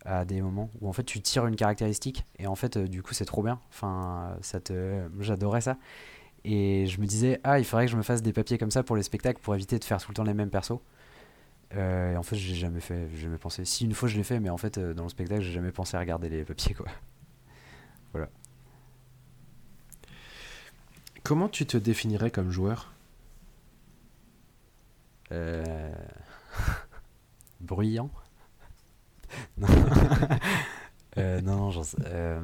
[0.05, 3.13] à des moments où en fait tu tires une caractéristique et en fait du coup
[3.13, 5.77] c'est trop bien enfin ça te j'adorais ça
[6.45, 8.83] et je me disais, ah, il faudrait que je me fasse des papiers comme ça
[8.83, 10.79] pour les spectacles pour éviter de faire tout le temps les mêmes persos.
[11.75, 13.65] Et en fait, j'ai jamais fait, j'ai jamais pensé.
[13.65, 15.97] Si une fois je l'ai fait, mais en fait, dans le spectacle, j'ai jamais pensé
[15.97, 16.87] à regarder les papiers, quoi.
[21.23, 22.91] Comment tu te définirais comme joueur?
[25.31, 25.93] Euh...
[27.61, 28.09] Bruyant?
[29.57, 29.67] Non.
[31.17, 31.97] Euh, non, non, j'en sais.
[32.05, 32.39] euh,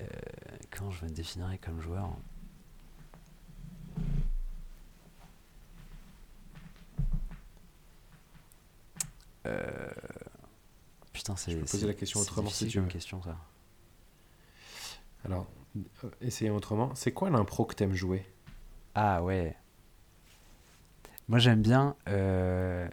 [0.00, 0.06] euh,
[0.70, 2.10] Comment je me définirais comme joueur?
[9.46, 9.90] Euh,
[11.22, 11.54] Putain, c'est.
[11.54, 12.86] peux poser la question autrement si tu veux.
[12.88, 13.36] question, ça.
[15.24, 15.46] Alors,
[15.76, 16.90] euh, essayons autrement.
[16.96, 18.26] C'est quoi l'impro que t'aimes jouer?
[18.96, 19.56] Ah ouais.
[21.28, 22.88] Moi j'aime bien euh,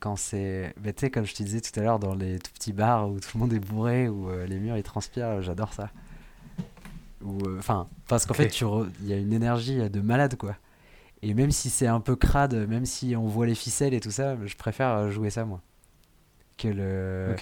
[0.00, 0.74] quand c'est.
[0.76, 3.08] bah, tu sais, comme je te disais tout à l'heure, dans les tout petits bars
[3.08, 5.90] où tout le monde est bourré, où euh, les murs ils transpirent, j'adore ça.
[7.58, 10.56] Enfin, parce qu'en fait, re- il y a une énergie de malade quoi.
[11.22, 14.10] Et même si c'est un peu crade, même si on voit les ficelles et tout
[14.10, 15.62] ça, je préfère jouer ça moi.
[16.62, 17.32] Que le.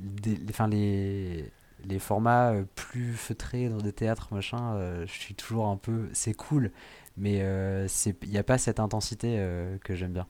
[0.00, 1.50] Des- les- enfin, les,
[1.84, 6.08] les formats euh, plus feutrés dans des théâtres, machin, euh, je suis toujours un peu.
[6.12, 6.70] C'est cool,
[7.16, 7.86] mais euh,
[8.22, 10.26] il n'y a pas cette intensité euh, que j'aime bien.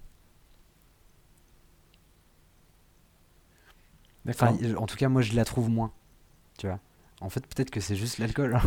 [4.29, 5.93] Enfin, en tout cas, moi, je la trouve moins.
[6.59, 6.79] Tu vois.
[7.21, 8.55] En fait, peut-être que c'est juste l'alcool.
[8.57, 8.63] hein.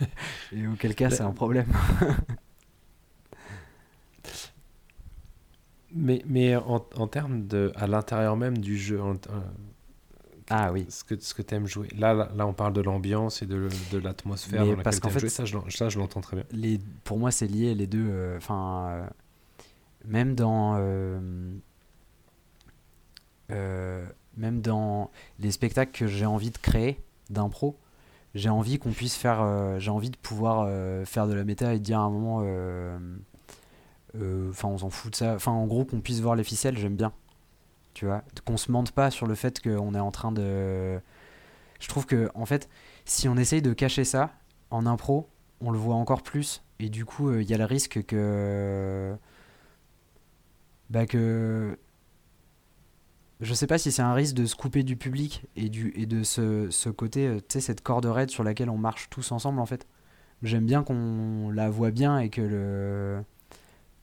[0.52, 1.66] Et auquel cas, c'est un problème.
[5.92, 7.72] Mais, mais en, en termes de.
[7.76, 9.16] à l'intérieur même du jeu, en-
[10.48, 10.86] Ah oui.
[10.88, 11.88] ce que, ce que tu aimes jouer.
[11.98, 15.08] Là, là, là, on parle de l'ambiance et de, de l'atmosphère dans parce laquelle qu'en
[15.08, 15.28] t'aimes fait, jouer.
[15.30, 16.44] Ça, je, ça, je l'entends très bien.
[16.52, 18.06] les, pour moi, c'est lié les deux.
[18.08, 19.06] euh, Enfin, euh,
[20.06, 21.20] même dans, euh,
[24.36, 27.76] même dans les spectacles que j'ai envie de créer d'impro,
[28.34, 30.68] j'ai envie qu'on puisse faire, j'ai envie de pouvoir
[31.04, 32.42] faire de la méta et dire à un moment,
[34.50, 35.34] enfin, on s'en fout de ça.
[35.34, 37.12] Enfin, en gros, qu'on puisse voir les ficelles, j'aime bien.
[37.94, 41.00] Tu vois, qu'on se mente pas sur le fait qu'on est en train de.
[41.80, 42.68] Je trouve que, en fait,
[43.04, 44.30] si on essaye de cacher ça
[44.70, 45.28] en impro,
[45.60, 49.14] on le voit encore plus et du coup il y a le risque que
[50.88, 51.78] bah que
[53.40, 56.06] je sais pas si c'est un risque de se couper du public et du et
[56.06, 59.32] de ce, ce côté euh, tu sais cette corde raide sur laquelle on marche tous
[59.32, 59.86] ensemble en fait
[60.42, 63.22] j'aime bien qu'on la voit bien et que le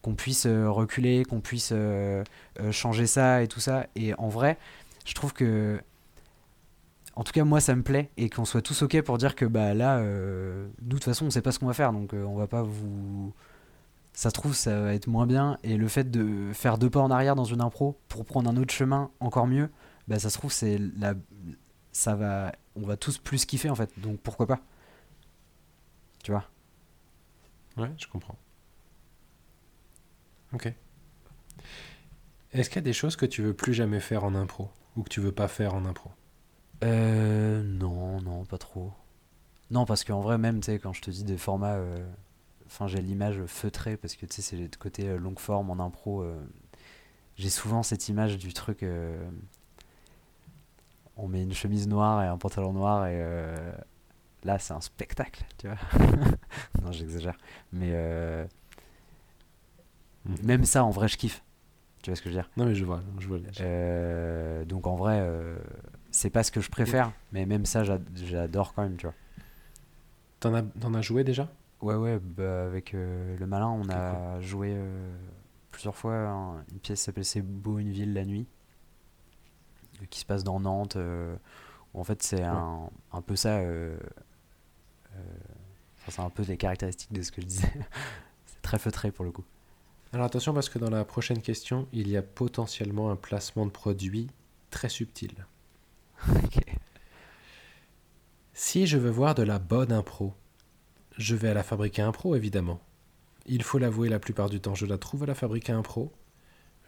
[0.08, 2.24] qu'on puisse euh, reculer qu'on puisse euh,
[2.60, 4.58] euh, changer ça et tout ça et en vrai
[5.04, 5.80] je trouve que
[7.14, 9.44] en tout cas, moi, ça me plaît et qu'on soit tous ok pour dire que
[9.44, 10.06] bah là, nous
[10.80, 13.34] de toute façon, on sait pas ce qu'on va faire, donc on va pas vous.
[14.12, 15.58] Ça se trouve, ça va être moins bien.
[15.64, 18.56] Et le fait de faire deux pas en arrière dans une impro pour prendre un
[18.56, 19.68] autre chemin encore mieux,
[20.06, 21.14] bah ça se trouve, c'est la.
[21.90, 22.52] Ça va.
[22.76, 24.60] On va tous plus kiffer en fait, donc pourquoi pas?
[26.22, 26.44] Tu vois?
[27.78, 28.36] Ouais, je comprends.
[30.52, 30.72] Ok.
[32.52, 35.02] Est-ce qu'il y a des choses que tu veux plus jamais faire en impro ou
[35.02, 36.10] que tu veux pas faire en impro?
[36.84, 37.62] Euh.
[37.62, 38.92] Non, non, pas trop.
[39.70, 41.76] Non, parce qu'en vrai, même, tu sais, quand je te dis des formats.
[41.76, 41.98] euh,
[42.66, 45.84] Enfin, j'ai l'image feutrée, parce que tu sais, c'est le côté euh, longue forme en
[45.84, 46.22] impro.
[46.22, 46.36] euh,
[47.36, 48.84] J'ai souvent cette image du truc.
[51.16, 53.20] On met une chemise noire et un pantalon noir, et
[54.44, 55.76] là, c'est un spectacle, tu vois.
[56.82, 57.36] non, j'exagère.
[57.72, 57.92] Mais
[60.24, 60.36] Mhm.
[60.44, 61.42] même ça, en vrai, je kiffe.
[62.02, 62.50] Tu vois ce que je veux dire?
[62.56, 63.38] Non, mais je vois, je vois.
[63.60, 65.58] euh, donc en vrai, euh,
[66.10, 69.14] c'est pas ce que je préfère, mais même ça, j'a- j'adore quand même, tu vois.
[70.40, 71.48] T'en as, as joué déjà?
[71.82, 74.76] Ouais, ouais, bah, avec euh, le malin, on a joué
[75.72, 78.46] plusieurs fois hein, une pièce qui s'appelle C'est beau une ville la nuit,
[80.10, 80.96] qui se passe dans Nantes.
[81.94, 83.60] où en fait, c'est un, un peu ça.
[86.08, 87.72] c'est un peu les caractéristiques de ce que je disais.
[88.46, 89.44] c'est très feutré pour le coup.
[90.12, 93.70] Alors attention parce que dans la prochaine question, il y a potentiellement un placement de
[93.70, 94.28] produit
[94.70, 95.32] très subtil.
[96.44, 96.60] Ok.
[98.54, 100.34] Si je veux voir de la bonne impro,
[101.16, 102.80] je vais à la fabrique à impro évidemment.
[103.46, 106.12] Il faut l'avouer, la plupart du temps, je la trouve à la fabrique à impro.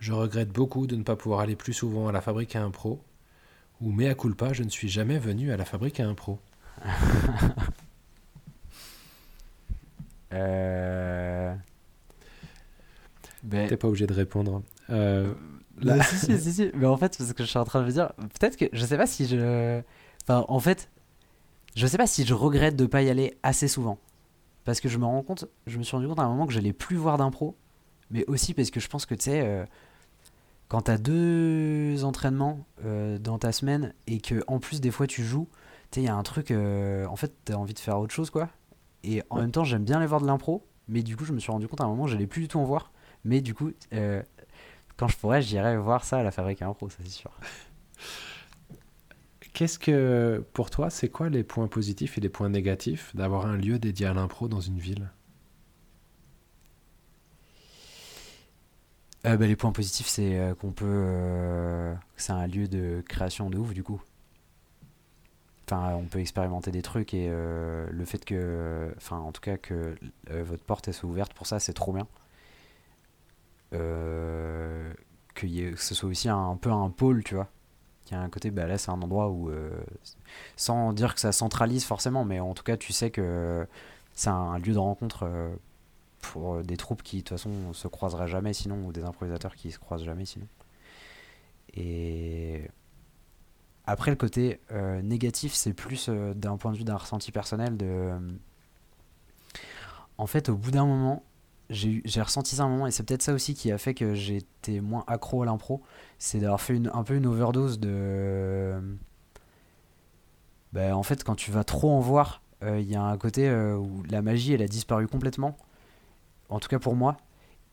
[0.00, 3.04] Je regrette beaucoup de ne pas pouvoir aller plus souvent à la fabrique à impro.
[3.80, 6.40] Ou mea culpa, je ne suis jamais venu à la fabrique à impro.
[10.32, 11.56] Euh...
[13.49, 14.62] T'es pas obligé de répondre.
[14.91, 15.32] Euh,
[15.80, 16.70] Là, là- si, si, si, si.
[16.74, 18.12] Mais en fait, c'est ce que je suis en train de me dire.
[18.38, 19.80] Peut-être que je sais pas si je.
[20.24, 20.91] Enfin, en fait,
[21.74, 23.99] je sais pas si je regrette de pas y aller assez souvent.
[24.64, 26.53] Parce que je me rends compte, je me suis rendu compte à un moment que
[26.53, 27.57] j'allais plus voir d'impro.
[28.11, 29.64] Mais aussi parce que je pense que tu sais, euh,
[30.68, 35.24] quand t'as deux entraînements euh, dans ta semaine et que en plus des fois tu
[35.24, 35.49] joues,
[35.91, 36.51] tu sais, il y a un truc.
[36.51, 38.49] euh, en fait, t'as envie de faire autre chose quoi.
[39.03, 39.43] Et en Ouais.
[39.43, 40.66] même temps, j'aime bien aller voir de l'impro.
[40.88, 42.59] Mais du coup, je me suis rendu compte à un moment, j'allais plus du tout
[42.59, 42.93] en voir.
[43.24, 44.22] Mais du coup, euh,
[44.96, 47.30] quand je pourrais, j'irai voir ça à la fabrique à impro, ça c'est sûr.
[49.52, 53.56] Qu'est-ce que, pour toi, c'est quoi les points positifs et les points négatifs d'avoir un
[53.56, 55.10] lieu dédié à l'impro dans une ville?
[59.26, 60.84] Euh, bah, les points positifs, c'est euh, qu'on peut.
[60.86, 64.00] euh, c'est un lieu de création de ouf, du coup.
[65.66, 68.92] Enfin, on peut expérimenter des trucs et le fait que.
[68.96, 69.94] Enfin, en tout cas, que
[70.28, 72.06] votre porte soit ouverte pour ça, c'est trop bien.
[73.74, 74.92] Euh,
[75.34, 75.46] que
[75.76, 77.48] ce soit aussi un, peu un pôle, tu vois.
[78.04, 79.50] Qu'il y a un côté, bah là, c'est un endroit où.
[79.50, 79.70] euh,
[80.56, 83.66] sans dire que ça centralise forcément, mais en tout cas, tu sais que
[84.14, 85.24] c'est un lieu de rencontre.
[85.24, 85.54] euh,
[86.20, 89.70] pour des troupes qui de toute façon se croiseraient jamais sinon ou des improvisateurs qui
[89.72, 90.46] se croisent jamais sinon
[91.74, 92.68] et
[93.86, 94.60] après le côté
[95.02, 98.12] négatif c'est plus d'un point de vue d'un ressenti personnel de
[100.18, 101.22] en fait au bout d'un moment
[101.70, 104.80] j'ai ressenti ça un moment et c'est peut-être ça aussi qui a fait que j'étais
[104.80, 105.82] moins accro à l'impro
[106.18, 108.80] c'est d'avoir fait une, un peu une overdose de
[110.72, 114.02] bah, en fait, quand tu vas trop en voir, il y a un côté où
[114.10, 115.56] la magie, elle a disparu complètement.
[116.48, 117.16] En tout cas pour moi.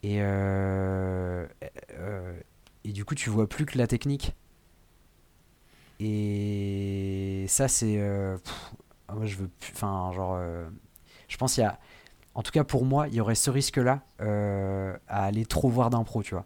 [0.03, 0.17] Et,
[2.83, 4.35] et du coup, tu vois plus que la technique.
[5.99, 7.97] Et ça, c'est.
[9.11, 9.49] moi, je veux.
[9.73, 10.39] Enfin, genre.
[11.27, 11.79] je pense qu'il y a.
[12.37, 16.23] En tout cas, pour moi, il y aurait ce risque-là à aller trop voir d'impro,
[16.23, 16.45] tu vois.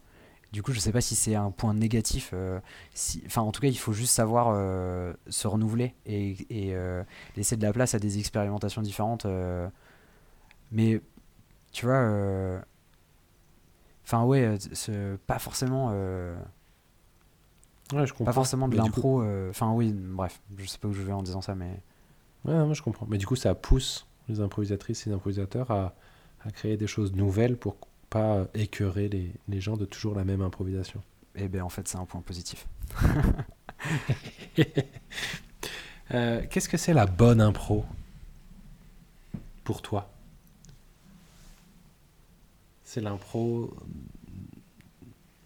[0.52, 2.32] Du coup, je sais pas si c'est un point négatif.
[2.34, 2.60] Euh,
[2.94, 7.04] si, enfin, en tout cas, il faut juste savoir euh, se renouveler et, et euh,
[7.38, 9.26] laisser de la place à des expérimentations différentes.
[10.72, 11.02] mais
[11.72, 12.62] tu vois,
[14.04, 14.58] enfin ouais,
[15.26, 15.92] pas forcément.
[15.92, 16.36] ouais,
[18.06, 18.26] je comprends.
[18.26, 19.24] Pas forcément de l'impro.
[19.50, 21.82] Enfin oui, bref, je sais pas où je vais en disant ça, mais.
[22.44, 23.06] Ouais, moi je comprends.
[23.10, 25.94] Mais du coup, ça pousse les improvisatrices et les improvisateurs à,
[26.44, 27.78] à créer des choses nouvelles pour
[28.10, 31.02] pas écœurer les, les, gens de toujours la même improvisation.
[31.36, 32.68] Eh bien, en fait, c'est un point positif.
[36.14, 37.86] euh, Qu'est-ce que c'est la bonne impro
[39.64, 40.10] pour toi?
[42.84, 43.74] C'est l'impro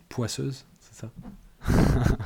[0.09, 1.11] poisseuse, c'est ça?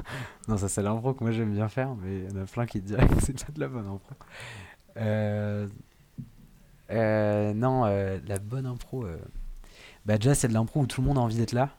[0.48, 2.66] Non, ça c'est l'impro que moi j'aime bien faire, mais il y en a plein
[2.66, 4.16] qui te diraient que c'est pas de la bonne impro.
[4.98, 5.68] Euh...
[6.92, 9.06] Euh, non, euh, la bonne impro.
[9.06, 9.18] Euh,
[10.06, 11.70] bah déjà c'est de l'impro où tout le monde a envie d'être là.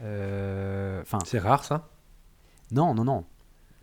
[0.00, 1.18] Euh, enfin.
[1.24, 1.88] c'est rare ça?
[2.72, 3.24] Non, non, non.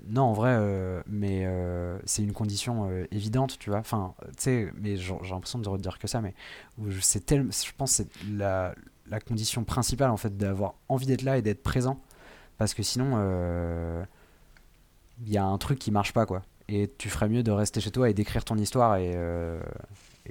[0.08, 3.80] Non, en vrai, euh, mais euh, c'est une condition évidente, tu vois.
[3.80, 6.34] Enfin, tu sais, mais j'ai l'impression de redire que ça, mais
[7.02, 8.74] c'est tellement, je pense, c'est la,
[9.08, 12.02] la, condition principale en fait d'avoir envie d'être là et d'être présent,
[12.58, 13.12] parce que sinon,
[15.24, 16.42] il y a un truc qui marche pas, quoi.
[16.68, 19.16] Et tu ferais mieux de rester chez toi et d'écrire ton histoire et,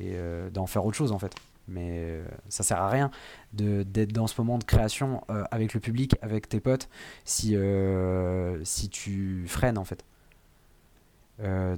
[0.01, 1.35] et d'en faire autre chose, en fait.
[1.71, 3.11] Mais euh, ça sert à rien
[3.53, 6.89] d'être dans ce moment de création euh, avec le public, avec tes potes,
[7.25, 10.05] si, euh, si tu freines en fait.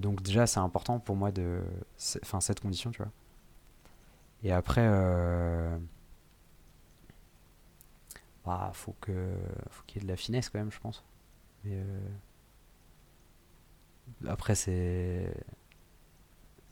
[0.01, 1.61] donc déjà c'est important pour moi de
[2.23, 3.13] enfin cette condition tu vois.
[4.43, 4.89] Et après
[8.45, 9.13] bah, faut que
[9.71, 11.05] faut qu'il y ait de la finesse quand même je pense.
[11.65, 11.79] Mais
[14.27, 15.35] après c'est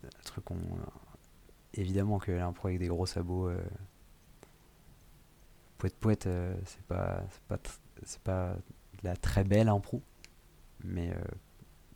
[0.05, 0.57] un truc qu'on
[1.75, 3.63] évidemment que l'impro avec des gros sabots, euh,
[5.79, 7.59] poète poète, euh, c'est pas, pas,
[8.25, 8.55] pas
[9.03, 10.03] de la très belle impro,
[10.85, 11.21] mais euh,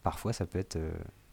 [0.02, 0.78] parfois ça peut être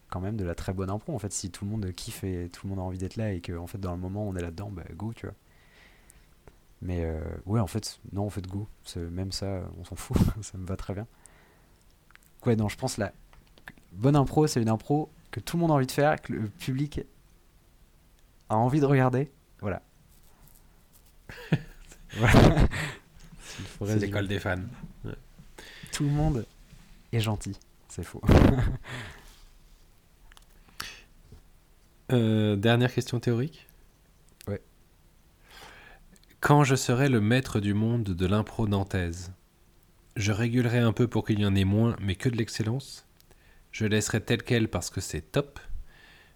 [0.10, 1.14] quand même de la très bonne impro.
[1.14, 3.32] En fait, si tout le monde kiffe et tout le monde a envie d'être là
[3.32, 5.36] et que en fait dans le moment on est là-dedans, bah go, tu vois.
[6.84, 7.06] Mais
[7.46, 8.68] ouais, en fait, non, en fait, go.
[8.96, 11.06] Même ça, on s'en fout, ça me va très bien.
[12.44, 13.14] Ouais, non, je pense la
[13.92, 16.50] bonne impro, c'est une impro que tout le monde a envie de faire, que le
[16.50, 17.02] public
[18.52, 19.32] a envie de regarder,
[19.62, 19.82] voilà.
[23.86, 24.58] C'est l'école des fans.
[25.94, 26.46] Tout le monde
[27.14, 28.22] est gentil, c'est faux.
[32.14, 33.70] Euh, dernière question théorique.
[34.46, 34.62] Ouais.
[36.42, 39.32] Quand je serai le maître du monde de l'impro nantaise,
[40.18, 43.08] je régulerai un peu pour qu'il y en ait moins, mais que de l'excellence.
[43.72, 45.58] Je laisserai tel quel parce que c'est top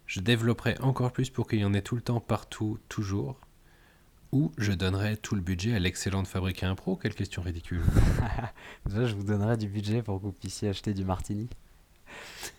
[0.06, 3.36] je développerai encore plus pour qu'il y en ait tout le temps, partout, toujours.
[4.32, 7.82] Ou je donnerai tout le budget à l'excellente fabriquer un pro Quelle question ridicule.
[8.86, 11.48] Déjà, je vous donnerai du budget pour que vous puissiez acheter du martini.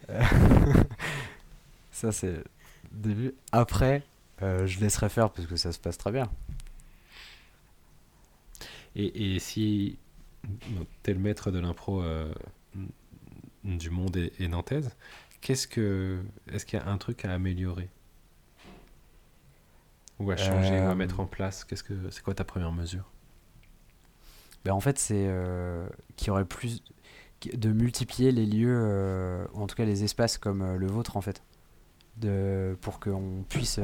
[0.09, 0.23] Euh,
[1.91, 2.43] ça, c'est le
[2.91, 3.33] début.
[3.51, 4.03] Après,
[4.41, 6.29] euh, je laisserai faire parce que ça se passe très bien.
[8.95, 9.97] Et, et si
[11.03, 12.33] t'es le maître de l'impro euh,
[13.63, 14.95] du monde et, et nantaise,
[15.41, 16.23] Qu'est-ce que.
[16.51, 17.89] Est-ce qu'il y a un truc à améliorer
[20.19, 21.27] Ou à changer, ou à mettre en euh.
[21.27, 21.63] place?
[21.63, 23.09] Qu'est-ce que C'est quoi ta première mesure?
[24.65, 26.83] Ben En fait, c'est euh, qu'il y aurait plus.
[27.53, 31.21] de multiplier les lieux, euh, ou en tout cas les espaces comme le vôtre, en
[31.21, 31.43] fait.
[32.17, 33.79] De, pour qu'on puisse.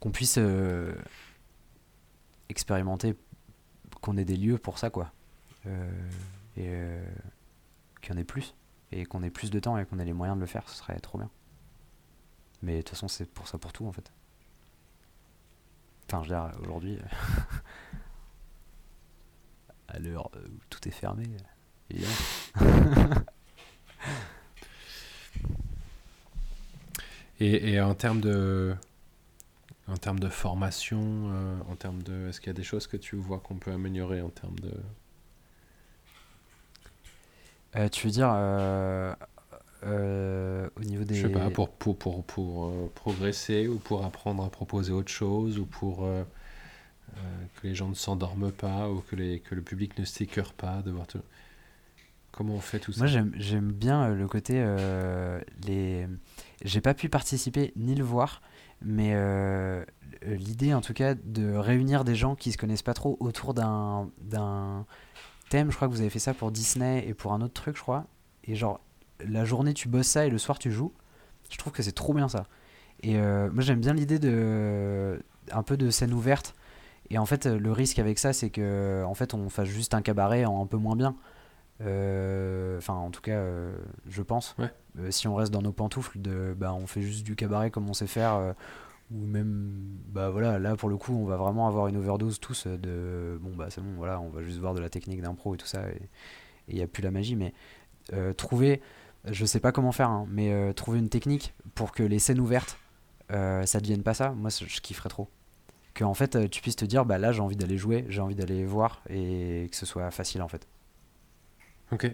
[0.00, 0.38] qu'on puisse
[2.48, 3.14] expérimenter,
[4.00, 5.12] qu'on ait des lieux pour ça, quoi.
[6.56, 6.72] et
[8.06, 8.54] qu'il y en ait plus
[8.92, 10.76] et qu'on ait plus de temps et qu'on ait les moyens de le faire, ce
[10.76, 11.28] serait trop bien.
[12.62, 14.12] Mais de toute façon, c'est pour ça pour tout en fait.
[16.08, 16.98] Enfin, je veux dire, aujourd'hui,
[19.88, 20.38] à l'heure où
[20.70, 21.26] tout est fermé,
[27.40, 28.76] et, et en termes de.
[29.88, 32.28] En termes de formation, euh, en termes de.
[32.28, 34.74] Est-ce qu'il y a des choses que tu vois qu'on peut améliorer en termes de
[37.76, 39.14] euh, tu veux dire euh,
[39.84, 41.14] euh, au niveau des.
[41.14, 45.58] Je sais pas, pour, pour, pour, pour progresser ou pour apprendre à proposer autre chose
[45.58, 46.08] ou pour
[47.56, 50.82] que les gens ne s'endorment pas ou que, les, que le public ne s'écœure pas
[50.82, 51.20] de voir tout.
[52.32, 54.54] Comment on fait tout ça Moi, j'aime j'aime bien le côté.
[55.66, 56.06] les...
[56.64, 58.42] J'ai pas pu participer ni le voir,
[58.82, 59.14] mais
[60.22, 64.86] l'idée, en tout cas, de réunir des gens qui se connaissent pas trop autour d'un
[65.48, 65.70] thème.
[65.70, 67.82] Je crois que vous avez fait ça pour Disney et pour un autre truc, je
[67.82, 68.04] crois.
[68.44, 68.80] Et genre,
[69.20, 70.92] la journée, tu bosses ça et le soir, tu joues.
[71.50, 72.46] Je trouve que c'est trop bien ça.
[73.02, 75.22] Et euh, moi, j'aime bien l'idée de.
[75.52, 76.54] un peu de scène ouverte.
[77.10, 80.02] Et en fait, le risque avec ça, c'est que en fait, on fasse juste un
[80.02, 81.14] cabaret en un peu moins bien.
[81.82, 83.76] Euh, Enfin, en tout cas, euh,
[84.08, 84.54] je pense.
[84.58, 84.72] Ouais.
[84.98, 87.88] Euh, si on reste dans nos pantoufles, de, bah, on fait juste du cabaret comme
[87.88, 88.54] on sait faire.
[89.12, 92.40] Euh, ou même, bah voilà, là pour le coup, on va vraiment avoir une overdose
[92.40, 93.38] tous de.
[93.40, 95.66] Bon, bah c'est bon, voilà, on va juste voir de la technique d'impro et tout
[95.66, 95.88] ça.
[95.90, 96.00] Et
[96.68, 97.36] il n'y a plus la magie.
[97.36, 97.52] Mais
[98.12, 98.80] euh, trouver,
[99.24, 102.40] je sais pas comment faire, hein, mais euh, trouver une technique pour que les scènes
[102.40, 102.78] ouvertes,
[103.32, 105.28] euh, ça devienne pas ça, moi je kifferais trop.
[105.94, 108.20] Que en fait, euh, tu puisses te dire, bah là j'ai envie d'aller jouer, j'ai
[108.20, 110.66] envie d'aller voir et que ce soit facile en fait.
[111.92, 112.06] Ok.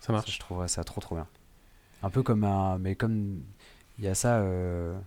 [0.00, 0.34] Ça Ça, marche.
[0.34, 1.28] je trouverais ça trop trop bien.
[2.02, 2.78] Un peu comme un.
[2.78, 3.42] Mais comme
[3.98, 4.98] il y a ça, euh,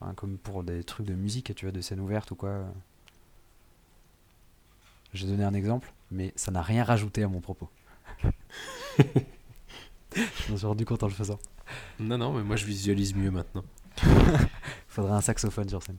[0.00, 2.64] enfin, comme pour des trucs de musique, tu vois, de scène ouverte ou quoi.
[5.12, 7.70] J'ai donné un exemple, mais ça n'a rien rajouté à mon propos.
[8.96, 11.38] je m'en suis rendu compte en le faisant.
[11.98, 13.64] Non, non, mais moi je visualise mieux maintenant.
[14.88, 15.96] Faudrait un saxophone sur scène.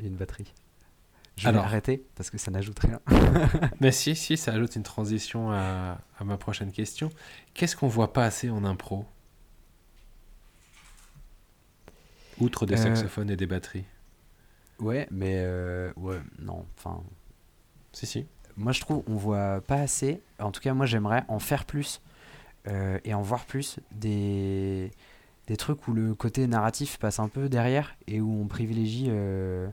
[0.00, 0.52] Et une batterie.
[1.36, 1.64] Je vais Alors.
[1.64, 3.00] arrêter parce que ça n'ajoute rien.
[3.80, 7.08] Mais si, si, ça ajoute une transition à, à ma prochaine question.
[7.54, 9.06] Qu'est-ce qu'on voit pas assez en impro?
[12.40, 13.84] Outre des Euh, saxophones et des batteries.
[14.78, 17.02] Ouais, mais euh, ouais, non, enfin.
[17.92, 18.26] Si, si.
[18.56, 22.00] moi je trouve on voit pas assez en tout cas moi j'aimerais en faire plus
[22.68, 24.92] euh, et en voir plus des
[25.48, 29.68] des trucs où le côté narratif passe un peu derrière et où on privilégie euh,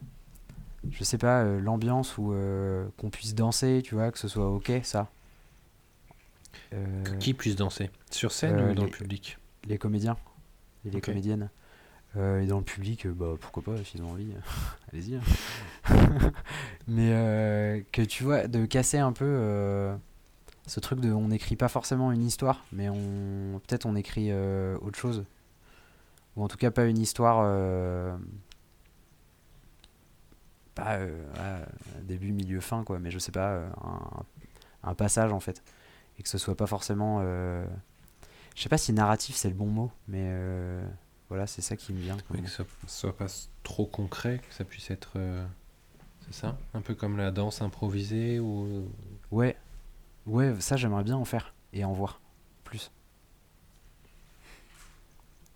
[0.90, 4.50] je sais pas euh, l'ambiance ou euh, qu'on puisse danser tu vois que ce soit
[4.50, 5.10] ok ça
[7.20, 7.90] qui puisse danser?
[8.12, 9.38] Sur scène ou dans les- le public?
[9.68, 10.18] les comédiens
[10.86, 11.50] et les comédiennes
[12.18, 14.34] et dans le public euh, bah pourquoi pas s'ils ont envie
[14.92, 15.22] allez-y hein.
[16.88, 19.96] mais euh, que tu vois de casser un peu euh,
[20.66, 24.78] ce truc de on n'écrit pas forcément une histoire mais on peut-être on écrit euh,
[24.82, 25.26] autre chose
[26.36, 28.16] ou en tout cas pas une histoire euh,
[30.76, 31.66] pas euh,
[32.04, 34.24] début milieu fin quoi mais je sais pas euh, un,
[34.90, 35.64] un passage en fait
[36.20, 37.66] et que ce soit pas forcément euh,
[38.56, 40.84] je sais pas si narratif c'est le bon mot mais euh,
[41.30, 43.28] voilà c'est ça qui me vient Oui, que ça soit pas
[43.64, 45.14] trop concret, que ça puisse être.
[45.18, 45.46] euh,
[46.26, 48.90] C'est ça Un peu comme la danse improvisée ou.
[49.32, 49.58] Ouais,
[50.26, 52.20] ouais, ça j'aimerais bien en faire et en voir
[52.64, 52.92] plus.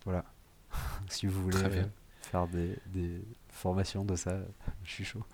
[0.04, 0.24] Voilà.
[1.08, 1.84] si vous voulez euh,
[2.22, 4.38] faire des, des formations de ça,
[4.84, 5.24] je suis chaud.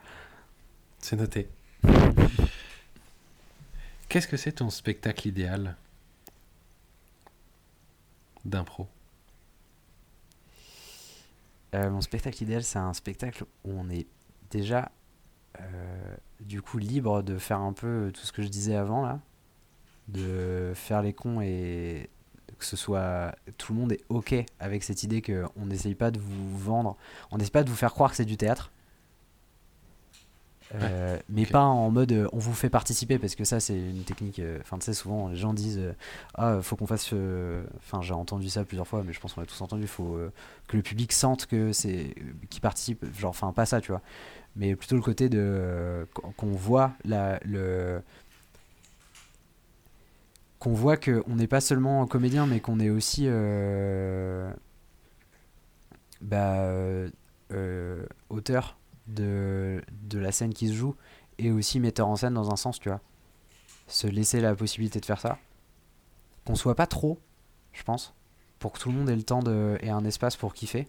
[1.01, 1.49] C'est noté.
[4.09, 5.77] Qu'est-ce que c'est ton spectacle idéal?
[8.45, 8.89] D'impro
[11.75, 14.07] Euh, mon spectacle idéal, c'est un spectacle où on est
[14.51, 14.91] déjà
[15.61, 19.21] euh, du coup libre de faire un peu tout ce que je disais avant là,
[20.09, 22.09] de faire les cons et
[22.59, 26.11] que ce soit tout le monde est ok avec cette idée que on n'essaye pas
[26.11, 26.97] de vous vendre,
[27.31, 28.73] on n'essaie pas de vous faire croire que c'est du théâtre.
[30.75, 34.05] Euh, mais pas en mode euh, on vous fait participer parce que ça c'est une
[34.05, 35.81] technique euh, enfin tu sais souvent les gens disent
[36.35, 37.15] ah faut qu'on fasse
[37.79, 40.19] enfin j'ai entendu ça plusieurs fois mais je pense qu'on l'a tous entendu faut
[40.67, 42.15] que le public sente que c'est
[42.51, 44.03] qui participe genre enfin pas ça tu vois.
[44.57, 46.07] Mais plutôt le côté de
[46.37, 48.03] qu'on voit la le
[50.59, 53.27] qu'on voit que on n'est pas seulement comédien mais qu'on est aussi
[56.21, 56.69] bah,
[58.29, 58.78] auteur
[59.09, 59.83] de,
[60.13, 60.95] la scène qui se joue
[61.39, 63.01] et aussi metteur en scène dans un sens tu vois
[63.87, 65.39] se laisser la possibilité de faire ça
[66.45, 67.19] qu'on soit pas trop
[67.73, 68.15] je pense
[68.59, 70.89] pour que tout le monde ait le temps de, et un espace pour kiffer.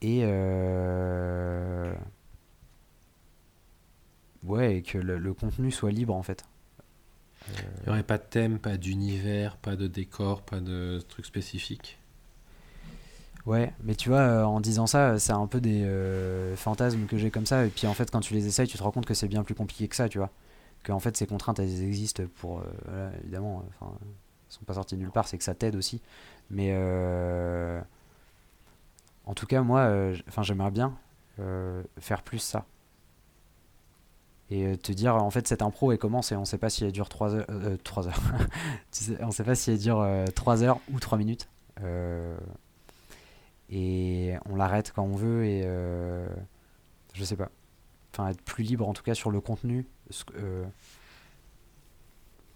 [0.00, 1.94] Et euh,
[4.42, 6.44] ouais, et que le, le contenu soit libre en fait.
[7.48, 11.98] Il n'y aurait pas de thème, pas d'univers, pas de décor, pas de truc spécifique
[13.46, 17.04] Ouais, mais tu vois, euh, en disant ça, euh, c'est un peu des euh, fantasmes
[17.06, 17.66] que j'ai comme ça.
[17.66, 19.42] Et puis en fait, quand tu les essayes, tu te rends compte que c'est bien
[19.44, 20.30] plus compliqué que ça, tu vois.
[20.82, 22.60] Que en fait, ces contraintes, elles existent pour.
[22.60, 25.54] euh, voilà, évidemment, euh, enfin, elles sont pas sorties de nulle part, c'est que ça
[25.54, 26.00] t'aide aussi.
[26.50, 26.72] Mais
[29.26, 30.96] en tout cas, moi, enfin, j'aimerais bien
[31.98, 32.64] faire plus ça.
[34.50, 36.92] Et te dire, en fait, cette impro, elle commence et on sait pas si elle
[36.92, 37.46] dure 3 heures.
[37.48, 38.20] euh, 3 heures.
[38.92, 41.48] Tu sais, on sait pas si elle dure 3 heures ou 3 minutes.
[41.82, 42.36] Euh,
[43.70, 46.28] et on l'arrête quand on veut et euh,
[47.14, 47.50] je sais pas.
[48.12, 49.86] Enfin, être plus libre en tout cas sur le contenu.
[50.36, 50.64] Euh,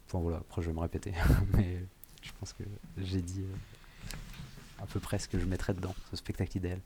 [0.06, 1.12] Enfin voilà, après je vais me répéter,
[1.52, 1.84] mais
[2.22, 2.62] je pense que
[2.96, 6.80] j'ai dit euh, à peu près ce que je mettrais dedans, ce spectacle idéal.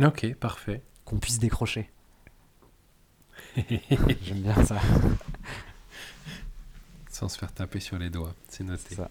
[0.00, 0.80] Ok, parfait.
[1.04, 1.90] Qu'on puisse décrocher.
[3.56, 4.80] J'aime bien ça.
[7.10, 8.94] Sans se faire taper sur les doigts, c'est noté.
[8.94, 9.10] ça.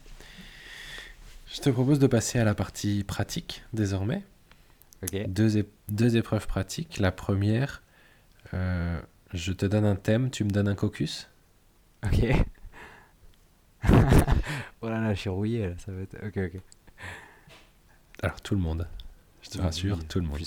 [1.52, 4.24] Je te propose de passer à la partie pratique désormais.
[5.28, 7.00] Deux, ép- deux épreuves pratiques.
[7.00, 7.82] La première,
[8.54, 9.02] euh,
[9.34, 11.30] je te donne un thème, tu me donnes un caucus.
[12.04, 12.24] Ok.
[14.82, 16.16] oh là là, je suis rouillé là, ça va être.
[16.26, 16.62] Ok, ok.
[18.22, 18.88] Alors tout le monde,
[19.42, 20.40] je te rassure, oui, tout le monde.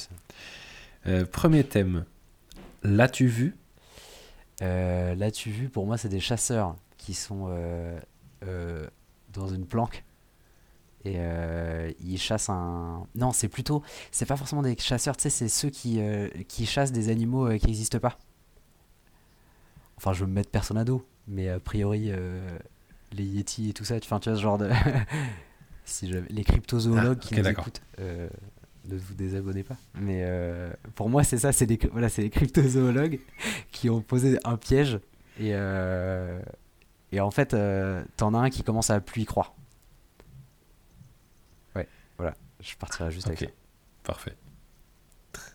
[1.06, 2.04] Euh, premier thème,
[2.82, 3.56] l'as-tu vu?
[4.60, 7.48] Euh, là, tu vu, pour moi, c'est des chasseurs qui sont
[9.32, 10.04] dans une planque
[11.04, 13.06] et euh, ils chassent un.
[13.14, 13.82] Non, c'est plutôt.
[14.10, 17.48] C'est pas forcément des chasseurs, tu sais, c'est ceux qui, euh, qui chassent des animaux
[17.48, 18.18] euh, qui n'existent pas.
[19.96, 22.10] Enfin, je veux me mettre personne à dos, mais a priori,
[23.12, 24.70] les Yeti et tout ça, tu, tu vois ce genre de.
[25.84, 27.82] si Les cryptozoologues Ah, qui nous écoutent.
[27.98, 29.76] ne vous désabonnez pas.
[29.94, 30.26] Mais
[30.94, 33.20] pour moi, c'est ça, c'est des, voilà, c'est des cryptozoologues
[33.72, 34.98] qui ont posé un piège
[35.38, 35.50] et,
[37.12, 37.56] et en fait,
[38.16, 39.54] t'en as un qui commence à plus y croire.
[41.76, 41.88] Ouais,
[42.18, 43.54] voilà, je partirai juste Ok, avec ça.
[44.04, 44.36] parfait.
[45.34, 45.52] Tr-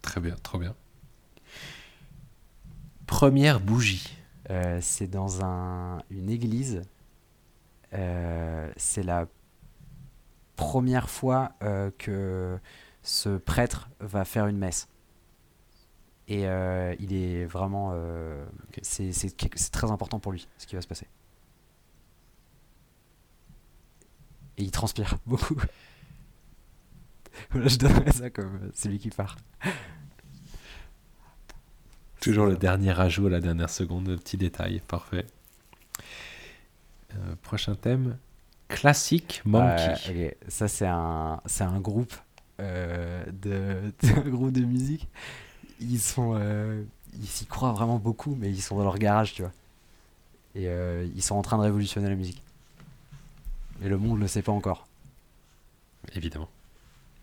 [0.00, 0.74] Très bien, trop bien.
[3.06, 4.16] Première bougie.
[4.50, 6.82] Euh, c'est dans un, une église.
[7.92, 9.26] Euh, c'est la
[10.56, 12.58] première fois euh, que
[13.02, 14.88] ce prêtre va faire une messe.
[16.28, 16.44] Et
[17.00, 17.92] il est vraiment.
[18.80, 19.12] c'est
[19.70, 21.06] très important pour lui, ce qui va se passer.
[24.58, 25.56] Et il transpire beaucoup.
[27.50, 29.36] voilà, je donnerais ça comme euh, celui qui part.
[32.20, 35.26] Toujours le dernier ajout à la dernière seconde, le petit détail, parfait.
[37.14, 38.16] Euh, prochain thème,
[38.68, 40.36] classique monkey.
[40.48, 42.14] Ça, c'est un, c'est un groupe
[42.60, 45.08] euh, de, un groupe de musique.
[45.80, 46.40] Ils sont,
[47.20, 49.52] ils s'y croient vraiment beaucoup, mais ils sont dans leur garage, tu vois.
[50.54, 50.68] Et
[51.16, 52.40] ils sont en train de révolutionner la musique.
[53.82, 54.88] Et le monde le sait pas encore.
[56.14, 56.48] Évidemment.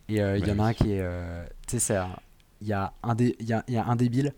[0.07, 0.69] Et euh, il y en a oui.
[0.69, 1.97] un qui est, euh, tu sais,
[2.61, 4.33] il y a un dé- y a, il y a un débile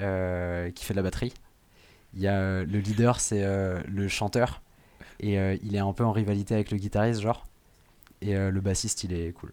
[0.00, 1.34] euh, qui fait de la batterie.
[2.14, 3.44] Il y a euh, le leader, c'est
[3.88, 4.62] le chanteur.
[5.20, 7.46] Et il est un peu en rivalité avec le guitariste, genre.
[8.22, 9.52] Et le bassiste, il est cool.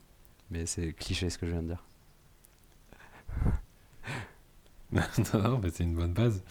[0.52, 1.84] Mais c'est cliché ce que je viens de dire.
[4.92, 5.02] non,
[5.34, 6.42] non, mais c'est une bonne base.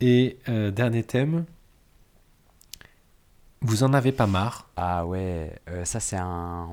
[0.00, 1.46] Et dernier thème,
[3.62, 4.68] vous en avez pas marre?
[4.76, 6.68] Ah ouais, euh, ça c'est un,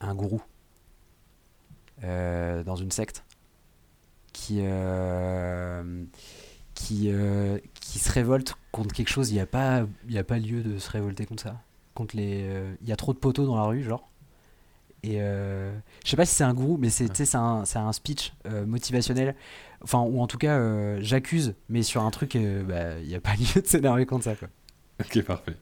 [0.00, 0.42] un gourou
[2.04, 3.24] euh, dans une secte
[4.32, 6.04] qui, euh,
[6.74, 7.10] qui,
[7.80, 9.30] qui se révolte contre quelque chose.
[9.30, 11.60] Il n'y a, pas- y a pas lieu de se révolter contre ça.
[11.94, 12.48] Contre les,
[12.82, 14.08] il y a trop de poteaux dans la rue, genre.
[15.02, 15.70] Et je
[16.10, 18.34] sais pas si c'est un gourou, mais c'est c'est un, un speech
[18.66, 19.36] motivationnel.
[19.82, 22.36] Enfin, ou en tout cas, j'accuse, mais sur un truc,
[22.68, 24.48] bah, il n'y a pas lieu de s'énerver contre ça, quoi.
[25.00, 25.56] Ok, parfait.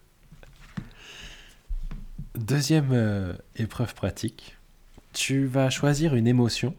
[2.35, 4.57] Deuxième euh, épreuve pratique.
[5.13, 6.75] Tu vas choisir une émotion.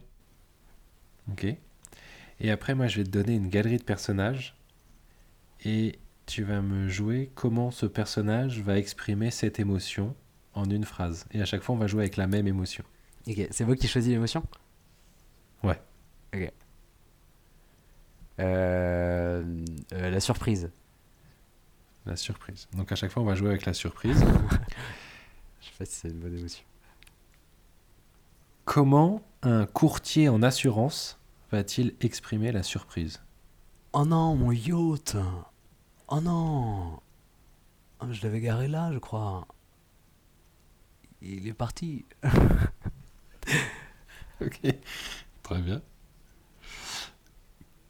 [1.32, 1.46] Ok.
[2.40, 4.56] Et après, moi, je vais te donner une galerie de personnages.
[5.64, 10.16] Et tu vas me jouer comment ce personnage va exprimer cette émotion
[10.54, 11.26] en une phrase.
[11.32, 12.84] Et à chaque fois, on va jouer avec la même émotion.
[13.28, 14.44] Ok, c'est vous qui choisis l'émotion?
[15.64, 15.80] Ouais.
[16.34, 16.52] Ok.
[18.40, 20.70] Euh, euh, la surprise.
[22.06, 22.68] La surprise.
[22.74, 24.20] Donc à chaque fois, on va jouer avec la surprise.
[25.62, 26.64] Je sais pas si c'est une bonne émotion.
[28.66, 31.20] Comment un courtier en assurance
[31.52, 33.22] va-t-il exprimer la surprise?
[33.94, 35.16] Oh non, mon yacht
[36.08, 37.00] Oh non
[38.00, 39.48] Ah, Je l'avais garé là, je crois.
[41.22, 42.06] Il est parti.
[44.42, 44.60] Ok,
[45.44, 45.82] très bien.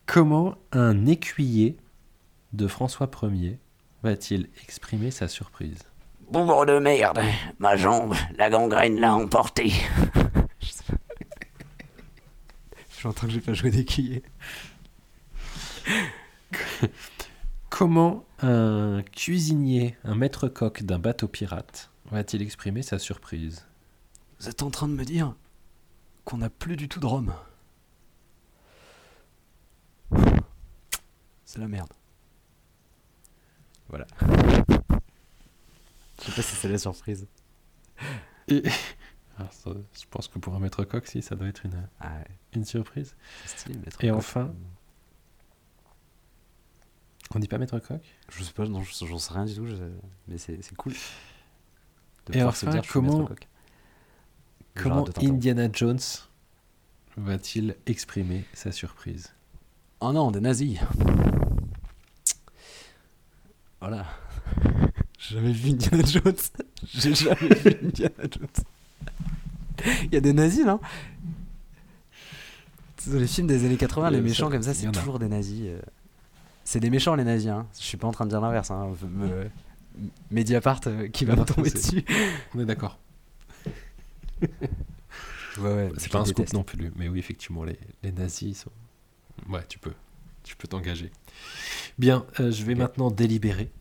[0.06, 1.76] Comment un écuyer
[2.54, 3.58] de François Ier
[4.06, 5.80] va-t-il exprimer sa surprise?
[6.30, 7.22] Bougre de merde,
[7.58, 9.70] ma jambe, la gangrène l'a emporté.
[13.00, 14.24] J'entends que j'ai pas joué d'écuyer.
[17.70, 23.66] Comment un cuisinier, un maître coq d'un bateau pirate va-t-il exprimer sa surprise?
[24.40, 25.34] Vous êtes en train de me dire
[26.26, 27.34] qu'on n'a plus du tout de rhum.
[31.44, 31.92] C'est la merde.
[33.96, 34.08] Voilà.
[36.20, 37.28] Je sais pas si c'est la surprise.
[38.50, 38.62] Et...
[39.52, 42.26] Ça, je pense que pour un maître coq, si, ça doit être une, Ah ouais,
[42.54, 43.16] une surprise.
[43.46, 44.18] c'est stylé, maître Et coq.
[44.18, 44.54] enfin
[47.34, 48.02] On dit pas maître coq?
[48.30, 49.76] Je sais pas, non, je- j'en sais rien du tout, je-
[50.28, 50.94] mais c'est c'est cool.
[52.28, 53.48] de Et se enfin, dire, comment- coq.
[54.76, 55.06] Comment.
[55.22, 56.00] Indiana Jones
[57.18, 59.34] va-t-il exprimer sa surprise?
[60.00, 60.80] Oh non, des nazis.
[63.80, 64.06] Voilà.
[65.20, 66.34] J'ai jamais vu Indiana Jones.
[66.94, 68.66] J'ai jamais vu Indiana Jones.
[70.04, 70.80] Il y a des nazis, non?
[73.08, 75.28] Dans les films des années 80, les Euh, méchants ça, comme ça, c'est toujours des
[75.28, 75.62] nazis.
[75.66, 75.80] euh.
[76.64, 77.50] C'est des méchants, les nazis.
[77.50, 77.68] Hein.
[77.78, 78.72] Je suis pas en train de dire l'inverse.
[78.72, 78.94] Hein.
[79.04, 79.50] Me-
[80.32, 82.04] Mediapart euh, qui va me tomber dessus.
[82.56, 82.98] On est d'accord.
[84.42, 84.50] Ouais,
[85.60, 86.54] ouais, C'est pas un scoop déteste.
[86.54, 88.72] non plus, mais oui, effectivement, les, les nazis sont.
[89.50, 89.94] Ouais, tu peux.
[90.46, 91.12] Tu peux t'engager.
[91.98, 93.72] Bien, euh, je vais maintenant délibérer.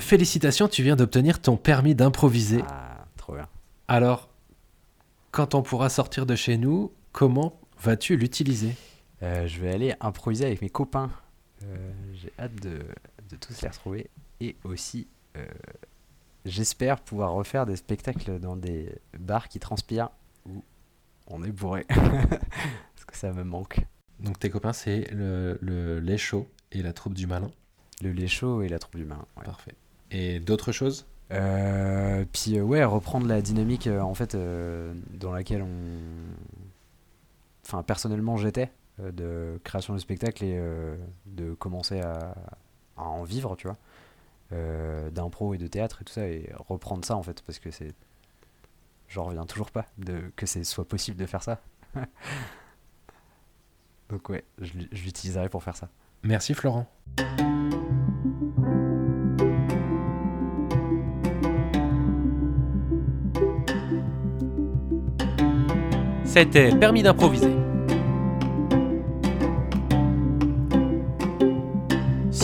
[0.00, 2.62] Félicitations, tu viens d'obtenir ton permis d'improviser.
[2.66, 3.48] Ah, trop bien.
[3.86, 4.28] Alors,
[5.30, 8.74] quand on pourra sortir de chez nous, comment vas-tu l'utiliser?
[9.22, 11.10] Euh, je vais aller improviser avec mes copains.
[11.62, 12.80] Euh, J'ai hâte de,
[13.30, 14.10] de tous les retrouver.
[14.40, 15.06] Et aussi,
[16.48, 20.10] j'espère pouvoir refaire des spectacles dans des bars qui transpirent
[20.46, 20.62] où
[21.26, 21.84] on est bourré.
[21.88, 23.80] Parce que ça me manque.
[24.20, 27.50] Donc tes copains, c'est le, le lait chaud et la troupe du malin.
[28.02, 29.24] Le lait chaud et la troupe d'humain.
[29.36, 29.44] ouais.
[29.44, 29.74] Parfait.
[30.10, 31.06] Et d'autres choses?
[31.30, 35.68] Euh, puis euh, ouais, reprendre la dynamique euh, en fait dans laquelle on,
[37.66, 40.60] enfin personnellement j'étais de création de spectacle et
[41.26, 42.34] de commencer à,
[42.96, 43.76] à en vivre, tu vois,
[44.52, 47.70] euh, d'impro et de théâtre et tout ça et reprendre ça en fait parce que
[47.70, 47.94] c'est,
[49.08, 51.60] j'en reviens toujours pas de que c'est soit possible de faire ça.
[54.08, 55.90] Donc ouais, je, je l'utiliserai pour faire ça.
[56.22, 56.86] Merci Florent.
[66.24, 67.67] C'était Permis d'improviser.